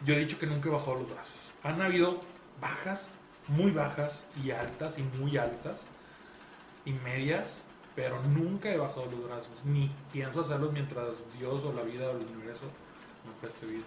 [0.04, 1.34] yo he dicho que nunca he bajado los brazos.
[1.62, 2.20] Han habido
[2.60, 3.12] bajas,
[3.46, 5.86] muy bajas y altas y muy altas
[6.84, 7.60] y medias,
[7.94, 9.64] pero nunca he bajado los brazos.
[9.64, 12.64] Ni pienso hacerlo mientras Dios o la vida o el universo
[13.24, 13.84] me preste vida.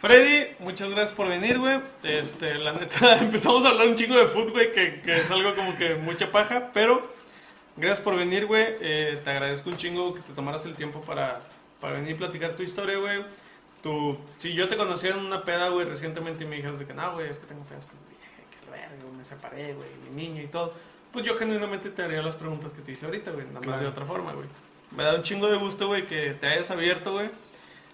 [0.00, 1.78] Freddy, muchas gracias por venir, güey.
[2.02, 5.54] Este, la neta, empezamos a hablar un chingo de fútbol, güey, que, que es algo
[5.54, 7.12] como que mucha paja, pero
[7.76, 8.66] gracias por venir, güey.
[8.80, 11.42] Eh, te agradezco un chingo que te tomaras el tiempo para,
[11.80, 13.22] para venir y platicar tu historia, güey.
[13.82, 16.94] Tu, si yo te conocía en una peda, güey, recientemente y me dijeras de que
[16.94, 20.22] no, güey, es que tengo pedas con mi vieja, que verga, me separé, güey, mi
[20.22, 20.72] niño y todo.
[21.12, 23.82] Pues yo genuinamente te haría las preguntas que te hice ahorita, güey, nada más Claro.
[23.82, 24.46] de otra forma, güey.
[24.96, 27.30] Me da un chingo de gusto, güey, que te hayas abierto, güey.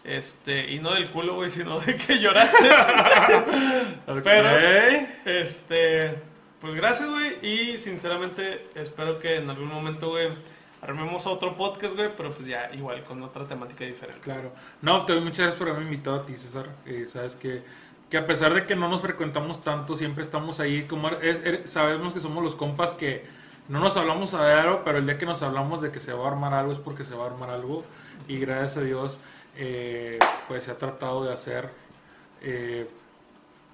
[0.07, 2.71] Este, y no del culo, güey, sino de que lloraste.
[4.25, 4.51] Pero,
[5.25, 6.15] este,
[6.61, 7.39] pues gracias, güey.
[7.43, 10.29] Y sinceramente, espero que en algún momento, güey,
[10.81, 14.21] armemos otro podcast, güey, pero pues ya igual con otra temática diferente.
[14.21, 14.53] Claro.
[14.83, 16.67] No, te doy muchas gracias por haberme invitado a ti, César.
[16.85, 17.63] Eh, sabes que,
[18.09, 20.83] que a pesar de que no nos frecuentamos tanto, siempre estamos ahí.
[20.83, 23.25] Como es, er- sabemos que somos los compas que
[23.69, 26.27] no nos hablamos a diario, pero el día que nos hablamos de que se va
[26.27, 27.83] a armar algo es porque se va a armar algo.
[28.29, 29.21] Y gracias a Dios,
[29.57, 31.71] eh, pues se ha tratado de hacer
[32.43, 32.89] eh,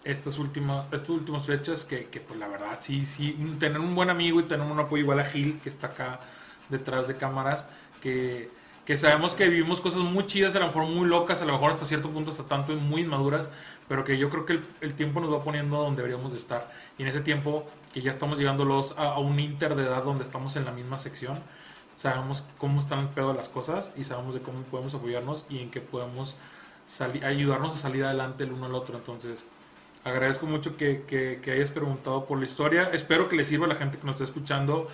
[0.04, 4.10] estas últimas estas últimas fechas que, que, pues la verdad, sí, sí, tener un buen
[4.10, 6.20] amigo y tener un apoyo igual a Gil, que está acá
[6.68, 7.66] detrás de cámaras,
[8.00, 8.50] que,
[8.84, 11.72] que sabemos que vivimos cosas muy chidas, a lo mejor muy locas, a lo mejor
[11.72, 13.48] hasta cierto punto, hasta tanto muy inmaduras,
[13.88, 16.72] pero que yo creo que el, tiempo nos va poniendo donde deberíamos de estar.
[16.98, 20.24] Y en ese tiempo que ya estamos llegándolos a, a un inter de edad donde
[20.24, 21.40] estamos en la misma sección,
[21.96, 25.80] sabemos cómo están de las cosas y sabemos de cómo podemos apoyarnos y en qué
[25.80, 26.34] podemos
[27.24, 28.96] ayudarnos a salir adelante el uno al otro.
[28.98, 29.44] Entonces,
[30.04, 32.90] agradezco mucho que, que- que hayas preguntado por la historia.
[32.92, 34.88] Espero que le sirva a la gente que nos está escuchando.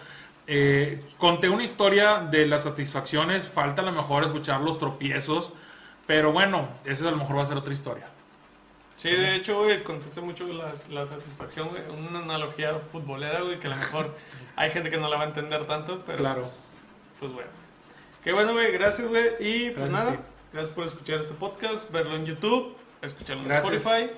[0.47, 5.53] Eh, conté una historia de las satisfacciones, falta a lo mejor escuchar los tropiezos,
[6.07, 8.07] pero bueno, esa a lo mejor va a ser otra historia.
[8.97, 11.83] Sí, de hecho, güey, contesté mucho la, la satisfacción, güey.
[11.89, 14.15] Una analogía futbolera, güey, que a lo mejor
[14.57, 16.41] hay gente que no la va a entender tanto, pero Claro.
[16.41, 16.68] pues,
[17.21, 17.51] pues bueno.
[18.25, 19.27] Qué bueno, güey, gracias, güey.
[19.41, 20.21] Y pues Gracias nada,
[20.53, 23.75] gracias por escuchar este podcast, verlo en YouTube, escucharlo en Gracias.
[23.75, 24.11] Spotify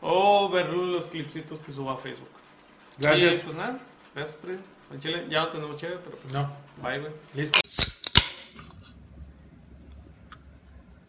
[0.00, 2.28] o verlo en los clipsitos que suba a Facebook.
[2.98, 3.34] Gracias.
[3.40, 3.78] Y pues nada,
[4.14, 4.60] gracias, Freddy.
[4.92, 6.50] En Chile ya no tenemos chévere, pero pues No,
[6.82, 7.12] bye, güey.
[7.34, 7.58] listo.